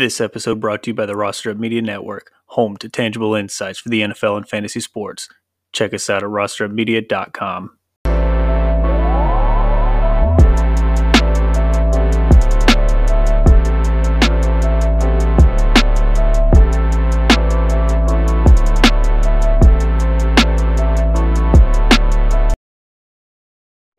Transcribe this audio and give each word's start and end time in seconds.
This 0.00 0.18
episode 0.18 0.60
brought 0.60 0.84
to 0.84 0.90
you 0.92 0.94
by 0.94 1.04
the 1.04 1.14
Roster 1.14 1.50
Up 1.50 1.58
Media 1.58 1.82
Network, 1.82 2.32
home 2.46 2.78
to 2.78 2.88
tangible 2.88 3.34
insights 3.34 3.78
for 3.78 3.90
the 3.90 4.00
NFL 4.00 4.38
and 4.38 4.48
fantasy 4.48 4.80
sports. 4.80 5.28
Check 5.74 5.92
us 5.92 6.08
out 6.08 6.22
at 6.22 6.30
rosterupmedia.com. 6.30 7.76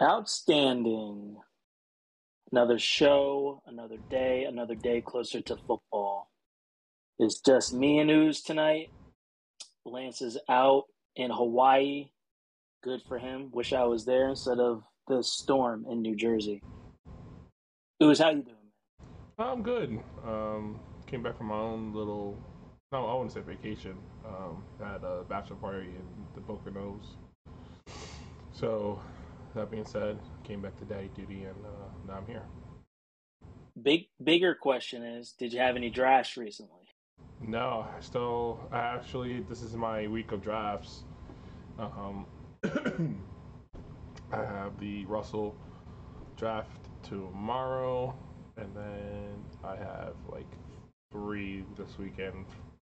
Outstanding. 0.01 1.20
Another 2.51 2.77
show, 2.77 3.63
another 3.65 3.95
day, 4.09 4.43
another 4.43 4.75
day 4.75 4.99
closer 4.99 5.39
to 5.39 5.55
football. 5.55 6.29
It's 7.17 7.39
just 7.39 7.73
me 7.73 7.99
and 7.99 8.11
Ooze 8.11 8.41
tonight. 8.41 8.89
Lance 9.85 10.21
is 10.21 10.37
out 10.49 10.83
in 11.15 11.31
Hawaii. 11.31 12.09
Good 12.83 13.01
for 13.07 13.17
him. 13.17 13.51
Wish 13.53 13.71
I 13.71 13.85
was 13.85 14.03
there 14.03 14.27
instead 14.27 14.59
of 14.59 14.83
the 15.07 15.23
storm 15.23 15.85
in 15.89 16.01
New 16.01 16.13
Jersey. 16.13 16.61
Ooze, 18.03 18.19
how 18.19 18.31
you 18.31 18.43
doing? 18.43 18.57
I'm 19.39 19.63
good. 19.63 19.99
Um, 20.27 20.77
came 21.07 21.23
back 21.23 21.37
from 21.37 21.47
my 21.47 21.55
own 21.55 21.93
little, 21.93 22.37
no, 22.91 23.05
I 23.05 23.13
wouldn't 23.13 23.31
say 23.31 23.39
vacation. 23.39 23.95
Um, 24.27 24.61
had 24.77 25.05
a 25.05 25.23
bachelor 25.29 25.55
party 25.55 25.87
in 25.87 26.25
the 26.35 26.41
Poconos. 26.41 27.15
So, 28.51 28.99
that 29.55 29.71
being 29.71 29.85
said, 29.85 30.19
came 30.51 30.61
back 30.61 30.75
to 30.77 30.83
daddy 30.83 31.09
duty 31.15 31.43
and 31.43 31.55
uh, 31.65 31.69
now 32.05 32.17
I'm 32.17 32.25
here. 32.25 32.43
Big 33.81 34.07
bigger 34.21 34.53
question 34.53 35.01
is, 35.01 35.31
did 35.31 35.53
you 35.53 35.59
have 35.59 35.77
any 35.77 35.89
drafts 35.89 36.35
recently? 36.35 36.89
No, 37.39 37.87
I 37.97 38.01
still, 38.01 38.59
I 38.69 38.79
actually, 38.79 39.39
this 39.47 39.61
is 39.61 39.77
my 39.77 40.07
week 40.07 40.33
of 40.33 40.43
drafts. 40.43 41.05
Um, 41.79 42.25
I 44.33 44.37
have 44.43 44.77
the 44.77 45.05
Russell 45.05 45.55
draft 46.35 46.89
tomorrow, 47.01 48.13
and 48.57 48.67
then 48.75 49.45
I 49.63 49.77
have 49.77 50.15
like 50.29 50.51
three 51.13 51.63
this 51.77 51.97
weekend, 51.97 52.45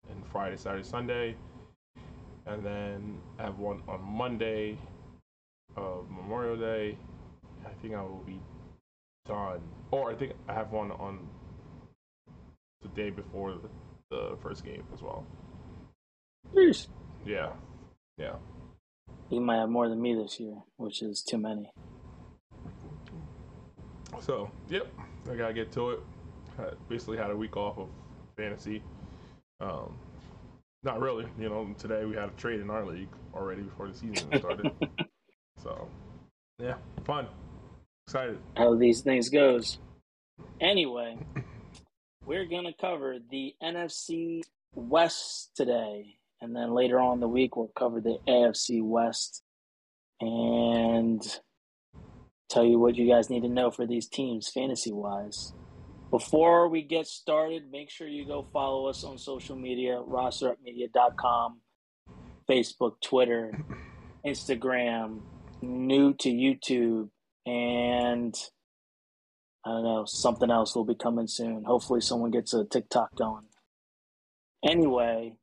and 0.08 0.26
Friday, 0.32 0.56
Saturday, 0.56 0.82
Sunday, 0.82 1.36
and 2.46 2.64
then 2.64 3.18
I 3.38 3.42
have 3.42 3.58
one 3.58 3.82
on 3.86 4.02
Monday 4.02 4.78
of 5.76 6.10
Memorial 6.10 6.56
Day. 6.56 6.96
I 7.66 7.70
think 7.82 7.94
I 7.94 8.02
will 8.02 8.22
be 8.26 8.40
done, 9.26 9.60
or 9.90 10.10
I 10.10 10.14
think 10.14 10.32
I 10.48 10.54
have 10.54 10.72
one 10.72 10.90
on 10.92 11.26
the 12.82 12.88
day 12.88 13.10
before 13.10 13.54
the, 13.54 13.68
the 14.10 14.36
first 14.42 14.64
game 14.64 14.84
as 14.94 15.02
well. 15.02 15.24
Jeez. 16.54 16.88
Yeah, 17.26 17.52
yeah. 18.18 18.34
You 19.28 19.40
might 19.40 19.58
have 19.58 19.68
more 19.68 19.88
than 19.88 20.00
me 20.00 20.14
this 20.14 20.40
year, 20.40 20.56
which 20.76 21.02
is 21.02 21.22
too 21.22 21.38
many. 21.38 21.70
So, 24.20 24.50
yep, 24.68 24.86
I 25.30 25.36
gotta 25.36 25.54
get 25.54 25.72
to 25.72 25.90
it. 25.90 26.00
Had, 26.56 26.76
basically, 26.88 27.16
had 27.16 27.30
a 27.30 27.36
week 27.36 27.56
off 27.56 27.78
of 27.78 27.88
fantasy. 28.36 28.82
Um, 29.60 29.94
not 30.82 31.00
really, 31.00 31.26
you 31.38 31.48
know. 31.48 31.74
Today 31.78 32.04
we 32.04 32.14
had 32.14 32.28
a 32.28 32.32
trade 32.32 32.60
in 32.60 32.70
our 32.70 32.84
league 32.84 33.08
already 33.34 33.62
before 33.62 33.88
the 33.88 33.94
season 33.94 34.38
started. 34.38 34.72
so, 35.62 35.88
yeah, 36.58 36.74
fun, 37.04 37.26
excited. 38.10 38.38
How 38.56 38.74
these 38.74 39.02
things 39.02 39.28
goes. 39.28 39.78
Anyway, 40.60 41.16
we're 42.26 42.44
gonna 42.44 42.72
cover 42.72 43.18
the 43.30 43.54
NFC 43.62 44.42
West 44.74 45.52
today, 45.54 46.16
and 46.40 46.54
then 46.56 46.74
later 46.74 46.98
on 46.98 47.20
the 47.20 47.28
week 47.28 47.54
we'll 47.56 47.70
cover 47.78 48.00
the 48.00 48.18
AFC 48.26 48.82
West 48.82 49.44
and 50.20 51.22
tell 52.48 52.64
you 52.64 52.80
what 52.80 52.96
you 52.96 53.08
guys 53.08 53.30
need 53.30 53.42
to 53.42 53.48
know 53.48 53.70
for 53.70 53.86
these 53.86 54.08
teams 54.08 54.48
fantasy 54.48 54.92
wise. 54.92 55.52
Before 56.10 56.68
we 56.68 56.82
get 56.82 57.06
started, 57.06 57.70
make 57.70 57.90
sure 57.90 58.08
you 58.08 58.26
go 58.26 58.44
follow 58.52 58.88
us 58.88 59.04
on 59.04 59.18
social 59.18 59.54
media, 59.54 60.02
rosterupmedia.com, 60.04 61.60
Facebook, 62.48 63.00
Twitter, 63.00 63.56
Instagram, 64.26 65.20
new 65.62 66.12
to 66.14 66.28
YouTube, 66.28 67.10
and 67.46 68.34
I 69.64 69.70
don't 69.70 69.84
know, 69.84 70.04
something 70.06 70.50
else 70.50 70.74
will 70.74 70.84
be 70.84 70.94
coming 70.94 71.26
soon. 71.26 71.64
Hopefully, 71.64 72.00
someone 72.00 72.30
gets 72.30 72.54
a 72.54 72.64
TikTok 72.64 73.14
going. 73.16 73.44
Anyway, 74.64 75.34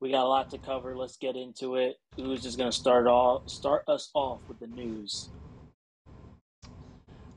we 0.00 0.10
got 0.10 0.24
a 0.24 0.28
lot 0.28 0.50
to 0.50 0.58
cover. 0.58 0.96
Let's 0.96 1.16
get 1.16 1.36
into 1.36 1.76
it. 1.76 1.96
Who's 2.16 2.42
just 2.42 2.58
to 2.58 2.70
start 2.70 3.06
off 3.06 3.48
start 3.48 3.84
us 3.88 4.10
off 4.14 4.40
with 4.48 4.60
the 4.60 4.66
news? 4.66 5.30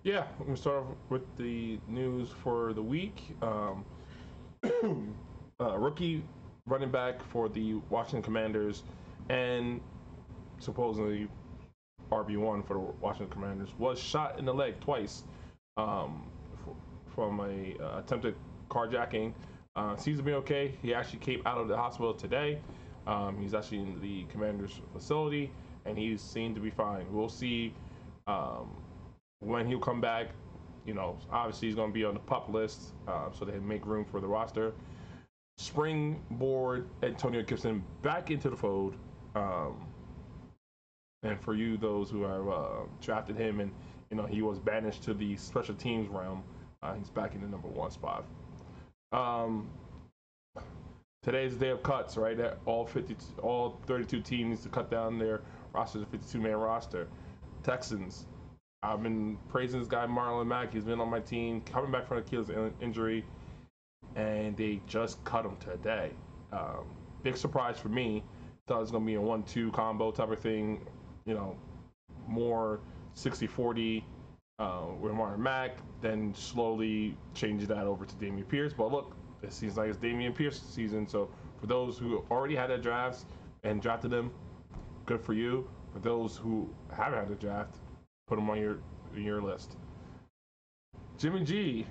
Yeah, 0.03 0.25
gonna 0.39 0.57
start 0.57 0.84
off 0.84 0.95
with 1.09 1.24
the 1.38 1.79
news 1.88 2.29
for 2.44 2.74
the 2.74 2.81
week. 2.81 3.35
Um, 3.41 3.85
uh, 5.59 5.78
rookie 5.78 6.24
running 6.66 6.91
back 6.91 7.24
for 7.31 7.50
the 7.50 7.75
Washington 7.89 8.22
Commanders 8.22 8.84
and 9.29 9.79
supposedly 10.59 11.28
RB 12.12 12.38
one 12.38 12.63
for 12.63 12.73
the 12.73 12.79
Washington 12.79 13.29
Commanders 13.29 13.69
was 13.78 14.00
shot 14.00 14.40
in 14.40 14.45
the 14.45 14.53
leg 14.53 14.79
twice 14.79 15.23
um, 15.78 16.23
from 17.13 17.40
a 17.40 17.75
uh, 17.84 18.00
attempted 18.00 18.35
carjacking. 18.69 19.34
Uh, 19.75 19.95
seems 19.95 20.18
to 20.18 20.23
be 20.23 20.34
okay. 20.34 20.73
He 20.81 20.94
actually 20.94 21.19
came 21.19 21.41
out 21.45 21.57
of 21.57 21.68
the 21.68 21.78
hospital 21.78 22.13
today. 22.13 22.59
Um, 23.06 23.38
he's 23.40 23.53
actually 23.53 23.79
in 23.79 24.00
the 24.01 24.23
Commanders 24.25 24.81
facility 24.94 25.51
and 25.88 25.97
he's 25.97 26.22
seen 26.22 26.53
to 26.53 26.59
be 26.59 26.69
fine. 26.69 27.06
We'll 27.12 27.29
see. 27.29 27.73
Um, 28.28 28.69
when 29.39 29.66
he'll 29.66 29.79
come 29.79 30.01
back, 30.01 30.28
you 30.85 30.94
know, 30.94 31.18
obviously 31.31 31.68
he's 31.68 31.75
going 31.75 31.89
to 31.89 31.94
be 31.94 32.03
on 32.03 32.13
the 32.13 32.19
pup 32.19 32.50
list, 32.50 32.94
uh, 33.07 33.29
so 33.38 33.45
they 33.45 33.57
make 33.59 33.85
room 33.85 34.06
for 34.06 34.19
the 34.19 34.28
roster. 34.28 34.74
Springboard 35.57 36.88
Antonio 37.03 37.41
Gibson 37.41 37.84
back 38.01 38.31
into 38.31 38.50
the 38.50 38.56
fold. 38.56 38.95
Um, 39.35 39.87
and 41.24 41.40
for 41.42 41.54
you, 41.54 41.78
those 41.78 42.10
who 42.10 42.24
have 42.24 42.48
uh, 42.48 42.68
drafted 43.02 43.38
him 43.38 43.60
and, 43.60 43.72
you 44.10 44.18
know, 44.18 44.26
he 44.26 44.42
was 44.42 44.60
banished 44.60 45.04
to 45.04 45.14
the 45.14 45.36
special 45.36 45.76
teams 45.76 46.08
realm, 46.10 46.44
uh, 46.84 46.94
he's 46.94 47.10
back 47.10 47.34
in 47.34 47.42
the 47.42 47.48
number 47.48 47.68
one 47.68 47.92
spot. 47.92 48.24
Um, 49.12 49.70
today's 51.24 51.58
the 51.58 51.66
day 51.66 51.72
of 51.72 51.82
cuts, 51.84 52.18
right? 52.18 52.38
All 52.66 52.86
50, 52.86 53.16
all 53.42 53.80
32 53.88 54.22
teams 54.22 54.62
to 54.62 54.70
cut 54.70 54.92
down 54.92 55.18
their 55.18 55.42
roster 55.74 56.00
to 56.00 56.06
52 56.06 56.40
man 56.40 56.56
roster. 56.56 57.08
Texans, 57.64 58.28
I've 58.84 59.02
been 59.02 59.38
praising 59.50 59.80
this 59.80 59.90
guy 59.90 60.06
Marlon 60.06 60.48
Mack. 60.48 60.74
He's 60.74 60.84
been 60.84 61.02
on 61.02 61.10
my 61.10 61.20
team, 61.20 61.62
coming 61.62 61.92
back 61.92 62.08
from 62.08 62.20
Achilles 62.20 62.50
injury, 62.80 63.26
and 64.16 64.56
they 64.56 64.82
just 64.88 65.24
cut 65.24 65.46
him 65.46 65.58
today. 65.58 66.12
Um, 66.54 66.86
big 67.24 67.36
surprise 67.38 67.78
for 67.80 67.90
me. 67.90 68.24
Thought 68.68 68.78
it 68.78 68.82
was 68.82 68.92
gonna 68.92 69.06
be 69.06 69.16
a 69.16 69.22
one-two 69.22 69.72
combo 69.72 70.12
type 70.12 70.32
of 70.32 70.40
thing. 70.40 70.86
You 71.28 71.36
know, 71.36 71.56
more 72.28 72.80
60-40 73.16 74.04
uh, 74.60 74.82
with 75.00 75.14
Marlon 75.14 75.38
Mack. 75.38 75.78
Then 76.02 76.34
slowly 76.34 77.16
change 77.36 77.68
that 77.68 77.86
over 77.86 78.06
to 78.06 78.16
Dameon 78.16 78.48
Pierce. 78.48 78.74
But 78.74 78.92
look, 78.92 79.16
it 79.44 79.54
seems 79.54 79.78
like 79.78 79.90
it's 79.90 80.00
Dameon 80.00 80.34
Pierce 80.34 80.60
season. 80.60 81.08
So 81.08 81.30
for 81.60 81.68
those 81.68 81.98
who 81.98 82.26
already 82.32 82.56
had 82.56 82.70
their 82.70 82.78
drafts 82.80 83.26
and 83.64 83.82
drafted 83.82 84.12
them, 84.12 84.32
good 85.06 85.22
for 85.22 85.34
you. 85.34 85.70
For 85.94 86.00
those 86.00 86.38
who 86.38 86.70
haven't 86.92 87.20
had 87.20 87.32
a 87.32 87.36
draft, 87.36 87.76
put 88.28 88.36
them 88.36 88.50
on 88.50 88.60
your 88.60 88.80
your 89.16 89.42
list. 89.42 89.78
Jimmy 91.18 91.44
G 91.44 91.86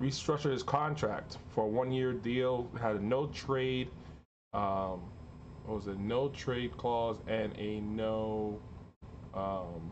restructured 0.00 0.52
his 0.52 0.62
contract 0.62 1.38
for 1.48 1.64
a 1.64 1.66
one 1.66 1.90
year 1.90 2.12
deal, 2.12 2.70
had 2.80 2.96
a 2.96 3.04
no 3.04 3.26
trade, 3.28 3.88
um, 4.52 5.00
what 5.64 5.76
was 5.76 5.88
it, 5.88 5.98
no 5.98 6.28
trade 6.28 6.76
clause 6.76 7.18
and 7.26 7.52
a 7.58 7.80
no, 7.80 8.60
um, 9.38 9.90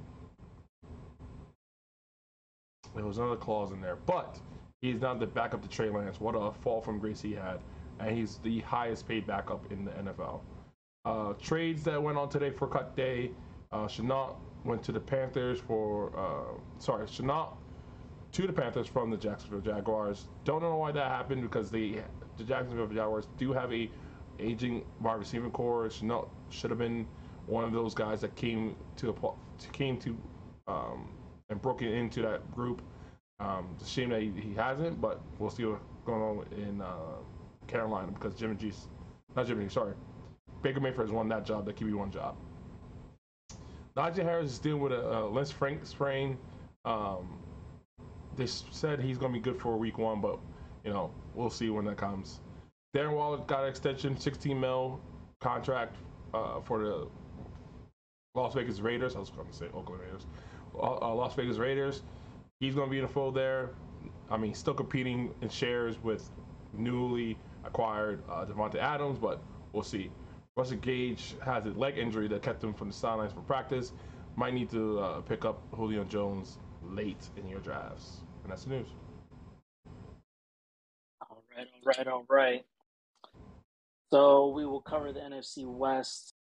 there 2.95 3.05
was 3.05 3.19
another 3.19 3.37
clause 3.37 3.71
in 3.73 3.81
there, 3.81 3.97
but 3.97 4.41
he's 4.81 5.01
not 5.01 5.21
the 5.21 5.27
backup 5.27 5.63
to 5.63 5.69
Trey 5.69 5.91
Lance. 5.91 6.21
What 6.21 6.33
a 6.33 6.53
fall 6.53 6.81
from 6.81 6.99
grace 6.99 7.21
he 7.21 7.33
had, 7.33 7.61
and 8.01 8.17
he's 8.17 8.39
the 8.39 8.61
highest 8.61 9.07
paid 9.07 9.27
backup 9.27 9.71
in 9.71 9.85
the 9.85 9.93
NFL. 9.93 10.41
Uh, 11.05 11.35
trades 11.35 11.85
that 11.85 12.03
went 12.03 12.19
on 12.19 12.29
today 12.29 12.51
for 12.51 12.67
cut 12.67 12.97
day. 12.97 13.31
Uh, 13.71 13.87
Shenault 13.87 14.35
went 14.65 14.83
to 14.83 14.93
the 14.93 15.01
Panthers 15.01 15.61
for 15.61 16.13
uh, 16.19 16.59
sorry, 16.79 17.07
Shenault 17.07 17.57
to 18.33 18.47
the 18.47 18.53
Panthers 18.53 18.89
from 18.89 19.11
the 19.11 19.17
Jacksonville 19.17 19.61
Jaguars. 19.61 20.27
Don't 20.45 20.63
know 20.63 20.77
why 20.77 20.91
that 20.93 21.09
happened 21.09 21.43
because 21.43 21.71
the 21.71 21.99
the 22.37 22.45
Jacksonville 22.45 22.89
Jaguars 22.89 23.29
do 23.39 23.53
have 23.53 23.73
a 23.73 23.89
aging 24.41 24.85
wide 25.01 25.19
receiver 25.19 25.49
core. 25.51 25.87
Shenault 25.87 26.29
should 26.51 26.71
have 26.71 26.79
been 26.79 27.07
one 27.47 27.65
of 27.65 27.73
those 27.73 27.95
guys 27.95 28.21
that 28.21 28.35
came 28.35 28.77
to 28.97 29.11
a 29.11 29.73
came 29.73 29.99
to 29.99 30.17
um, 30.67 31.09
and 31.49 31.61
broke 31.63 31.83
into 31.83 32.23
that 32.23 32.51
group. 32.53 32.83
Um, 33.39 33.69
it's 33.75 33.87
a 33.87 33.91
shame 33.91 34.11
that 34.11 34.23
he, 34.23 34.33
he 34.41 34.55
hasn't, 34.55 35.01
but 35.01 35.21
we'll 35.39 35.51
see 35.51 35.65
what's 35.65 35.83
going 36.05 36.23
on 36.23 36.47
in 36.57 36.81
uh, 36.81 37.19
Carolina 37.67 38.11
because 38.13 38.35
Jimmy 38.35 38.57
G, 38.57 38.73
not 39.35 39.47
Jimmy 39.47 39.69
sorry, 39.69 39.95
Baker 40.63 40.81
Mayfield 40.81 41.09
has 41.09 41.13
won 41.13 41.29
that 41.29 41.45
job, 41.45 41.67
that 41.67 41.77
QB 41.77 41.95
one 41.95 42.11
job. 42.11 42.37
Najee 43.97 44.23
Harris 44.23 44.53
is 44.53 44.59
dealing 44.59 44.83
with 44.83 44.93
a, 44.93 45.01
a 45.01 45.47
Frank 45.47 45.87
sprain. 45.87 46.37
Um, 46.85 47.39
they 48.37 48.47
said 48.47 49.01
he's 49.01 49.17
going 49.17 49.33
to 49.33 49.39
be 49.39 49.43
good 49.43 49.61
for 49.61 49.77
week 49.77 49.99
one, 49.99 50.21
but 50.21 50.39
you 50.85 50.93
know 50.93 51.11
we'll 51.35 51.51
see 51.51 51.71
when 51.71 51.85
that 51.87 51.97
comes. 51.97 52.41
Darren 52.95 53.15
Waller 53.15 53.39
got 53.39 53.63
an 53.65 53.69
extension, 53.69 54.19
16 54.19 54.59
mil 54.59 55.01
contract 55.41 55.97
uh, 56.35 56.61
for 56.61 56.79
the 56.83 57.09
Las 58.37 58.55
Vegas 58.55 58.81
Raiders. 58.81 59.17
I 59.17 59.19
was 59.19 59.31
going 59.31 59.49
to 59.49 59.55
say 59.55 59.67
Oakland 59.75 60.03
Raiders. 60.03 60.27
Uh, 60.75 60.99
uh, 61.01 61.15
Las 61.15 61.35
Vegas 61.35 61.57
Raiders. 61.57 62.03
He's 62.61 62.75
going 62.75 62.89
to 62.89 62.91
be 62.91 62.99
in 62.99 63.07
the 63.07 63.13
fold 63.13 63.35
there. 63.35 63.71
I 64.31 64.37
mean, 64.37 64.55
still 64.55 64.75
competing 64.75 65.35
in 65.41 65.49
shares 65.49 66.03
with 66.03 66.31
newly 66.73 67.39
acquired 67.65 68.23
uh, 68.29 68.45
Davante 68.45 68.77
Adams, 68.77 69.19
but 69.19 69.41
we'll 69.73 69.83
see. 69.83 70.11
Russell 70.57 70.79
Gage 70.79 71.35
has 71.45 71.67
a 71.67 71.71
leg 71.71 71.99
injury 71.99 72.29
that 72.29 72.43
kept 72.43 72.63
him 72.65 72.73
from 72.73 72.89
the 72.89 72.95
sidelines 72.95 73.33
for 73.33 73.41
practice. 73.41 73.93
Might 74.37 74.55
need 74.55 74.71
to 74.71 74.99
uh, 75.01 75.21
pick 75.21 75.45
up 75.45 75.63
Julio 75.75 76.05
Jones 76.05 76.59
late 76.83 77.29
in 77.37 77.49
your 77.49 77.61
drafts. 77.61 78.19
And 78.43 78.53
that's 78.53 78.65
the 78.65 78.71
news. 78.71 78.89
All 81.21 81.43
right, 81.57 81.67
all 81.75 81.93
right, 81.97 82.09
all 82.09 82.27
right. 82.29 82.65
So 84.13 84.49
we 84.49 84.65
will 84.65 84.81
cover 84.81 85.13
the 85.13 85.21
NFC 85.21 85.67
West. 85.67 86.36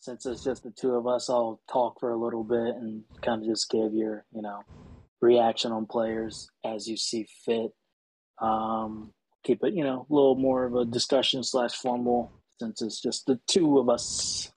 Since 0.00 0.24
it's 0.24 0.42
just 0.42 0.62
the 0.62 0.70
two 0.70 0.94
of 0.94 1.06
us, 1.06 1.28
I'll 1.28 1.60
talk 1.70 2.00
for 2.00 2.10
a 2.10 2.16
little 2.16 2.42
bit 2.42 2.74
and 2.74 3.04
kind 3.22 3.42
of 3.42 3.48
just 3.48 3.70
give 3.70 3.92
your, 3.92 4.24
you 4.32 4.40
know, 4.40 4.62
reaction 5.20 5.72
on 5.72 5.84
players 5.84 6.48
as 6.64 6.88
you 6.88 6.96
see 6.96 7.26
fit. 7.44 7.72
Um, 8.40 9.12
keep 9.44 9.62
it, 9.62 9.74
you 9.74 9.84
know, 9.84 10.06
a 10.08 10.12
little 10.12 10.36
more 10.36 10.64
of 10.64 10.74
a 10.74 10.86
discussion 10.86 11.44
slash 11.44 11.74
formal 11.74 12.32
since 12.58 12.80
it's 12.80 13.00
just 13.00 13.26
the 13.26 13.38
two 13.46 13.78
of 13.78 13.90
us. 13.90 14.50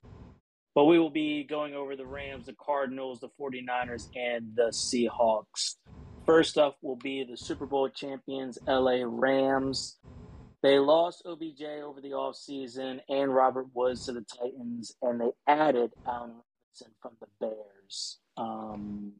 But 0.74 0.86
we 0.86 0.98
will 0.98 1.10
be 1.10 1.44
going 1.44 1.74
over 1.74 1.94
the 1.94 2.06
Rams, 2.06 2.46
the 2.46 2.54
Cardinals, 2.54 3.20
the 3.20 3.28
49ers, 3.38 4.08
and 4.16 4.56
the 4.56 4.70
Seahawks. 4.72 5.76
First 6.24 6.56
up 6.56 6.78
will 6.80 6.96
be 6.96 7.22
the 7.22 7.36
Super 7.36 7.66
Bowl 7.66 7.90
champions, 7.90 8.58
LA 8.66 9.02
Rams. 9.04 9.98
They 10.64 10.78
lost 10.78 11.26
OBJ 11.26 11.62
over 11.84 12.00
the 12.00 12.12
offseason 12.12 13.00
and 13.10 13.34
Robert 13.34 13.66
Woods 13.74 14.06
to 14.06 14.12
the 14.12 14.22
Titans, 14.22 14.96
and 15.02 15.20
they 15.20 15.30
added 15.46 15.90
Allen 16.06 16.36
Robinson 16.40 16.94
from 17.02 17.12
the 17.20 17.26
Bears. 17.38 18.18
Um, 18.38 19.12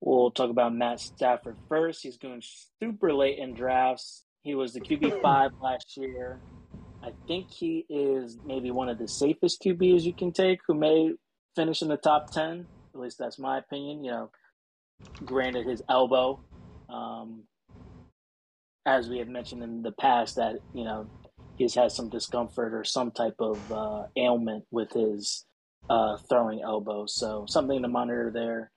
we'll 0.00 0.30
talk 0.30 0.48
about 0.48 0.74
Matt 0.74 1.00
Stafford 1.00 1.58
first. 1.68 2.02
He's 2.02 2.16
going 2.16 2.42
super 2.80 3.12
late 3.12 3.38
in 3.38 3.52
drafts. 3.52 4.24
He 4.40 4.54
was 4.54 4.72
the 4.72 4.80
QB5 4.80 5.50
last 5.62 5.98
year. 5.98 6.40
I 7.02 7.10
think 7.28 7.50
he 7.50 7.84
is 7.90 8.38
maybe 8.42 8.70
one 8.70 8.88
of 8.88 8.96
the 8.96 9.08
safest 9.08 9.60
QBs 9.60 10.04
you 10.04 10.14
can 10.14 10.32
take 10.32 10.60
who 10.66 10.72
may 10.72 11.12
finish 11.54 11.82
in 11.82 11.88
the 11.88 11.98
top 11.98 12.30
10. 12.30 12.66
At 12.94 13.00
least 13.00 13.18
that's 13.18 13.38
my 13.38 13.58
opinion. 13.58 14.02
You 14.02 14.12
know, 14.12 14.30
granted 15.26 15.66
his 15.66 15.82
elbow. 15.90 16.40
Um, 16.88 17.42
as 18.86 19.08
we 19.08 19.18
have 19.18 19.28
mentioned 19.28 19.62
in 19.62 19.82
the 19.82 19.92
past, 19.92 20.36
that 20.36 20.56
you 20.72 20.84
know 20.84 21.06
he's 21.56 21.74
had 21.74 21.90
some 21.92 22.08
discomfort 22.08 22.72
or 22.72 22.84
some 22.84 23.10
type 23.10 23.34
of 23.40 23.72
uh, 23.72 24.04
ailment 24.16 24.64
with 24.70 24.92
his 24.92 25.44
uh, 25.90 26.16
throwing 26.28 26.62
elbow. 26.62 27.06
So 27.06 27.44
something 27.48 27.82
to 27.82 27.88
monitor 27.88 28.30
there, 28.32 28.70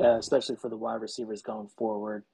uh, 0.00 0.18
especially 0.18 0.56
for 0.56 0.68
the 0.68 0.76
wide 0.76 1.00
receivers 1.00 1.42
going 1.42 1.68
forward. 1.76 2.24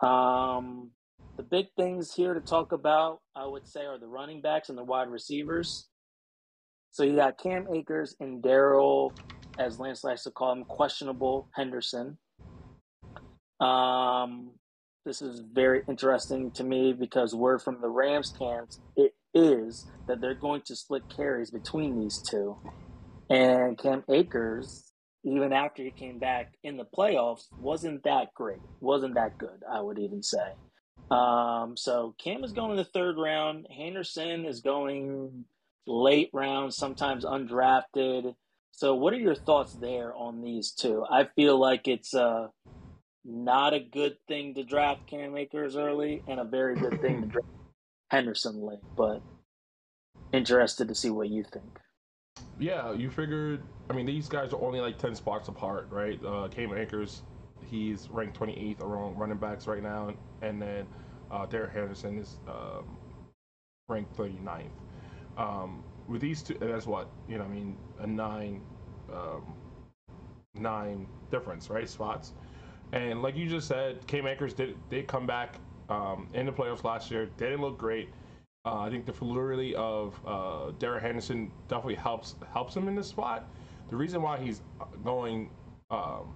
Um, 0.00 0.90
the 1.36 1.42
big 1.42 1.66
things 1.76 2.14
here 2.14 2.34
to 2.34 2.40
talk 2.40 2.72
about, 2.72 3.20
I 3.34 3.46
would 3.46 3.66
say, 3.66 3.84
are 3.84 3.98
the 3.98 4.06
running 4.06 4.40
backs 4.40 4.68
and 4.68 4.78
the 4.78 4.84
wide 4.84 5.08
receivers. 5.08 5.88
So 6.90 7.02
you 7.02 7.16
got 7.16 7.38
Cam 7.38 7.66
Akers 7.74 8.16
and 8.20 8.42
Darrell, 8.42 9.12
as 9.58 9.78
Lance 9.78 10.02
likes 10.02 10.22
to 10.24 10.30
call 10.30 10.52
him, 10.52 10.64
questionable 10.64 11.48
Henderson. 11.54 12.16
Um, 13.60 14.52
this 15.06 15.22
is 15.22 15.40
very 15.52 15.82
interesting 15.88 16.50
to 16.50 16.64
me 16.64 16.92
because 16.92 17.34
word 17.34 17.62
from 17.62 17.80
the 17.80 17.88
Rams 17.88 18.34
camps 18.36 18.80
it 18.96 19.14
is 19.32 19.86
that 20.08 20.20
they're 20.20 20.34
going 20.34 20.62
to 20.62 20.74
split 20.74 21.04
carries 21.14 21.50
between 21.50 22.00
these 22.00 22.18
two. 22.18 22.56
And 23.30 23.78
Cam 23.78 24.02
Akers, 24.10 24.92
even 25.24 25.52
after 25.52 25.82
he 25.82 25.90
came 25.92 26.18
back 26.18 26.54
in 26.64 26.76
the 26.76 26.84
playoffs, 26.84 27.44
wasn't 27.60 28.02
that 28.04 28.34
great. 28.34 28.60
Wasn't 28.80 29.14
that 29.14 29.38
good, 29.38 29.62
I 29.70 29.80
would 29.80 29.98
even 29.98 30.22
say. 30.22 30.54
Um, 31.10 31.76
so 31.76 32.14
Cam 32.18 32.42
is 32.42 32.52
going 32.52 32.72
in 32.72 32.76
the 32.76 32.84
third 32.84 33.16
round. 33.16 33.68
Henderson 33.70 34.44
is 34.44 34.60
going 34.60 35.44
late 35.86 36.30
round, 36.32 36.74
sometimes 36.74 37.24
undrafted. 37.24 38.34
So, 38.72 38.94
what 38.94 39.14
are 39.14 39.18
your 39.18 39.36
thoughts 39.36 39.74
there 39.74 40.14
on 40.14 40.42
these 40.42 40.72
two? 40.72 41.04
I 41.08 41.28
feel 41.36 41.58
like 41.58 41.88
it's 41.88 42.12
uh, 42.12 42.48
not 43.26 43.74
a 43.74 43.80
good 43.80 44.16
thing 44.28 44.54
to 44.54 44.64
draft 44.64 45.06
Cam 45.08 45.36
Akers 45.36 45.76
early 45.76 46.22
and 46.28 46.38
a 46.38 46.44
very 46.44 46.76
good 46.76 47.00
thing 47.00 47.22
to 47.22 47.26
draft 47.26 47.46
Henderson 48.10 48.62
late, 48.62 48.78
but 48.96 49.20
interested 50.32 50.88
to 50.88 50.94
see 50.94 51.10
what 51.10 51.28
you 51.28 51.44
think. 51.44 51.78
Yeah, 52.58 52.92
you 52.92 53.10
figured. 53.10 53.62
I 53.90 53.94
mean, 53.94 54.06
these 54.06 54.28
guys 54.28 54.52
are 54.52 54.62
only 54.62 54.80
like 54.80 54.98
ten 54.98 55.14
spots 55.14 55.48
apart, 55.48 55.88
right? 55.90 56.18
Uh, 56.24 56.48
Cam 56.48 56.72
Akers, 56.72 57.22
he's 57.68 58.08
ranked 58.10 58.38
28th 58.38 58.80
around 58.80 59.18
running 59.18 59.38
backs 59.38 59.66
right 59.66 59.82
now, 59.82 60.14
and 60.42 60.60
then 60.60 60.86
uh, 61.30 61.46
Derek 61.46 61.72
Henderson 61.72 62.18
is 62.18 62.38
um, 62.48 62.96
ranked 63.88 64.16
39th. 64.16 64.70
Um, 65.36 65.84
with 66.08 66.20
these 66.20 66.42
two, 66.42 66.56
that's 66.60 66.86
what 66.86 67.10
you 67.28 67.38
know. 67.38 67.44
I 67.44 67.48
mean, 67.48 67.76
a 67.98 68.06
nine, 68.06 68.62
um, 69.12 69.54
nine 70.54 71.06
difference, 71.30 71.68
right? 71.68 71.88
Spots. 71.88 72.32
And 72.96 73.20
like 73.20 73.36
you 73.36 73.46
just 73.46 73.68
said, 73.68 74.06
Cam 74.06 74.26
Akers 74.26 74.54
did 74.54 74.74
did 74.88 75.06
come 75.06 75.26
back 75.26 75.56
um, 75.90 76.28
in 76.32 76.46
the 76.46 76.52
playoffs 76.52 76.82
last 76.82 77.10
year. 77.10 77.28
They 77.36 77.46
Didn't 77.46 77.60
look 77.60 77.76
great. 77.76 78.08
Uh, 78.64 78.78
I 78.78 78.90
think 78.90 79.04
the 79.04 79.12
fluidity 79.12 79.74
of 79.74 80.18
uh, 80.26 80.70
Derek 80.78 81.02
Henderson 81.02 81.52
definitely 81.68 81.96
helps 81.96 82.36
helps 82.50 82.74
him 82.74 82.88
in 82.88 82.94
this 82.94 83.08
spot. 83.08 83.50
The 83.90 83.96
reason 83.96 84.22
why 84.22 84.38
he's 84.38 84.62
going 85.04 85.50
um, 85.90 86.34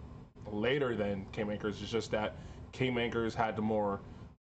later 0.53 0.95
than 0.95 1.25
Cam 1.33 1.51
Akers 1.51 1.81
is 1.81 1.91
just 1.91 2.11
that 2.11 2.37
Cam 2.73 2.99
Akers 2.99 3.35
had 3.35 3.57
the 3.57 3.63
more 3.63 4.01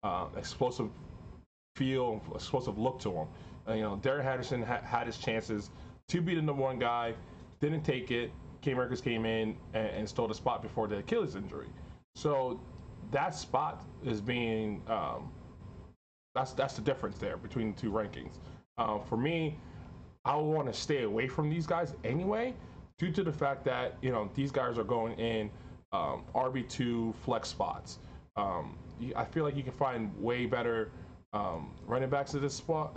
uh, 0.03 0.27
explosive 0.37 0.91
feel, 1.77 2.23
explosive 2.35 2.77
look 2.77 3.01
to 3.01 3.11
him. 3.11 3.27
Uh, 3.67 3.73
you 3.73 3.83
know, 3.83 3.97
Derek 3.97 4.25
Henderson 4.25 4.63
ha- 4.63 4.83
had 4.85 5.07
his 5.07 5.17
chances 5.17 5.71
to 6.09 6.21
be 6.21 6.35
the 6.35 6.43
number 6.43 6.63
one 6.63 6.79
guy, 6.79 7.15
didn't 7.61 7.85
take 7.85 8.11
it. 8.11 8.31
Cam 8.61 8.79
Akers 8.79 9.01
came 9.01 9.25
in 9.25 9.57
and, 9.73 9.87
and 9.89 10.09
stole 10.09 10.29
the 10.29 10.35
spot 10.35 10.61
before 10.63 10.87
the 10.87 10.99
Achilles 10.99 11.37
injury. 11.37 11.69
So 12.15 12.61
that 13.11 13.35
spot 13.35 13.85
is 14.05 14.21
being 14.21 14.83
um, 14.89 15.31
that's 16.35 16.53
that's 16.53 16.75
the 16.75 16.83
difference 16.83 17.19
there 17.19 17.37
between 17.37 17.75
the 17.75 17.81
two 17.81 17.91
rankings. 17.91 18.35
Uh, 18.79 18.99
for 18.99 19.17
me, 19.17 19.59
I 20.25 20.37
want 20.37 20.73
to 20.73 20.79
stay 20.79 21.03
away 21.03 21.29
from 21.29 21.51
these 21.51 21.67
guys 21.67 21.95
anyway, 22.05 22.55
due 22.99 23.11
to 23.11 23.23
the 23.23 23.33
fact 23.33 23.65
that 23.65 23.97
you 24.03 24.11
know 24.11 24.31
these 24.35 24.51
guys 24.51 24.79
are 24.79 24.85
going 24.85 25.19
in 25.19 25.51
um, 25.93 26.25
RB 26.35 26.69
two 26.69 27.13
flex 27.25 27.49
spots. 27.49 27.99
Um, 28.37 28.79
I 29.17 29.25
feel 29.25 29.45
like 29.45 29.57
you 29.57 29.63
can 29.63 29.73
find 29.73 30.11
way 30.23 30.47
better 30.47 30.91
um, 31.33 31.71
running 31.87 32.09
backs 32.09 32.35
at 32.35 32.41
this 32.41 32.55
spot 32.55 32.97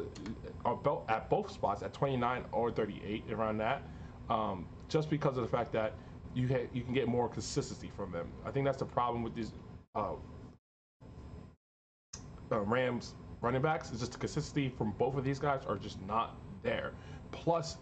uh, 0.65 0.98
at 1.10 1.29
both 1.29 1.51
spots 1.51 1.81
at 1.84 1.93
29 1.93 2.45
or 2.51 2.72
38 2.72 3.24
around 3.31 3.57
that, 3.57 3.81
um, 4.29 4.65
just 4.88 5.10
because 5.10 5.38
of 5.38 5.43
the 5.43 5.50
fact 5.50 5.72
that 5.74 5.93
you 6.35 6.47
you 6.73 6.83
can 6.83 6.93
get 6.93 7.07
more 7.07 7.27
consistency 7.27 7.89
from 7.95 8.11
them. 8.11 8.27
I 8.45 8.51
think 8.51 8.65
that's 8.65 8.77
the 8.77 8.85
problem 8.85 9.23
with 9.23 9.33
these 9.33 9.53
uh, 9.95 10.13
uh, 12.51 12.59
Rams 12.61 13.15
running 13.41 13.61
backs 13.61 13.91
is 13.91 13.99
just 13.99 14.11
the 14.11 14.17
consistency 14.17 14.69
from 14.69 14.91
both 14.97 15.15
of 15.15 15.23
these 15.23 15.39
guys 15.39 15.61
are 15.67 15.77
just 15.77 16.01
not 16.05 16.35
there. 16.63 16.91
Plus, 17.31 17.77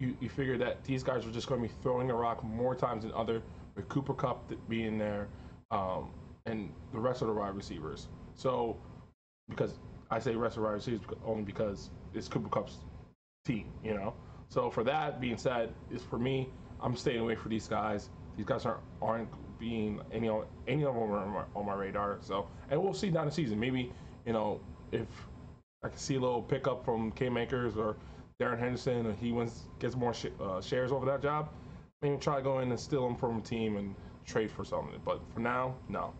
you, 0.00 0.16
you 0.20 0.28
figure 0.28 0.58
that 0.58 0.84
these 0.84 1.02
guys 1.02 1.26
are 1.26 1.30
just 1.30 1.46
going 1.46 1.62
to 1.62 1.68
be 1.68 1.74
throwing 1.82 2.10
a 2.10 2.14
rock 2.14 2.42
more 2.44 2.74
times 2.74 3.04
than 3.04 3.12
other, 3.12 3.42
with 3.74 3.88
Cooper 3.88 4.14
Kupp 4.14 4.52
being 4.68 4.98
there, 4.98 5.28
um, 5.70 6.10
and 6.46 6.72
the 6.92 6.98
rest 6.98 7.22
of 7.22 7.28
the 7.28 7.34
wide 7.34 7.54
receivers. 7.54 8.08
So, 8.34 8.76
because 9.48 9.74
I 10.10 10.18
say 10.18 10.34
rest 10.34 10.56
of 10.56 10.62
the 10.62 10.68
wide 10.68 10.74
receivers 10.74 11.00
only 11.24 11.42
because 11.42 11.90
it's 12.12 12.28
Cooper 12.28 12.48
Kupp's 12.48 12.78
team, 13.44 13.66
you 13.82 13.94
know. 13.94 14.14
So 14.48 14.70
for 14.70 14.84
that 14.84 15.20
being 15.20 15.36
said, 15.36 15.72
is 15.90 16.02
for 16.02 16.18
me, 16.18 16.48
I'm 16.84 16.96
staying 16.96 17.20
away 17.20 17.36
from 17.36 17.50
these 17.50 17.68
guys. 17.68 18.10
These 18.36 18.46
guys 18.46 18.66
aren't 18.66 18.80
aren't 19.02 19.30
being 19.58 20.00
any 20.12 20.30
any 20.68 20.84
of 20.84 20.94
them 20.94 21.04
on 21.04 21.30
my, 21.30 21.44
on 21.56 21.66
my 21.66 21.74
radar. 21.74 22.18
So, 22.20 22.48
and 22.70 22.82
we'll 22.82 22.94
see 22.94 23.10
down 23.10 23.26
the 23.26 23.32
season. 23.32 23.60
Maybe 23.60 23.92
you 24.26 24.34
know 24.34 24.60
if 24.92 25.08
I 25.82 25.88
can 25.88 25.98
see 25.98 26.16
a 26.16 26.20
little 26.20 26.42
pickup 26.42 26.84
from 26.84 27.12
Cam 27.12 27.38
Akers 27.38 27.76
or 27.76 27.96
Darren 28.40 28.58
Henderson, 28.60 29.06
and 29.06 29.18
he 29.18 29.32
wins 29.32 29.64
gets 29.80 29.96
more 29.96 30.14
sh- 30.14 30.26
uh, 30.40 30.60
shares 30.60 30.92
over 30.92 31.06
that 31.06 31.22
job. 31.22 31.50
Maybe 32.02 32.18
try 32.18 32.42
going 32.42 32.70
and 32.70 32.80
steal 32.80 33.06
him 33.06 33.16
from 33.16 33.38
a 33.38 33.42
team 33.42 33.76
and 33.78 33.94
trade 34.26 34.50
for 34.50 34.64
something. 34.64 35.00
But 35.04 35.22
for 35.34 35.40
now, 35.40 35.76
no. 35.88 36.12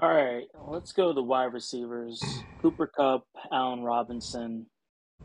All 0.00 0.12
right, 0.14 0.46
let's 0.68 0.92
go 0.92 1.08
to 1.08 1.14
the 1.14 1.22
wide 1.22 1.52
receivers. 1.54 2.22
Cooper 2.62 2.88
Kupp, 2.88 3.26
Allen 3.52 3.82
Robinson. 3.82 4.66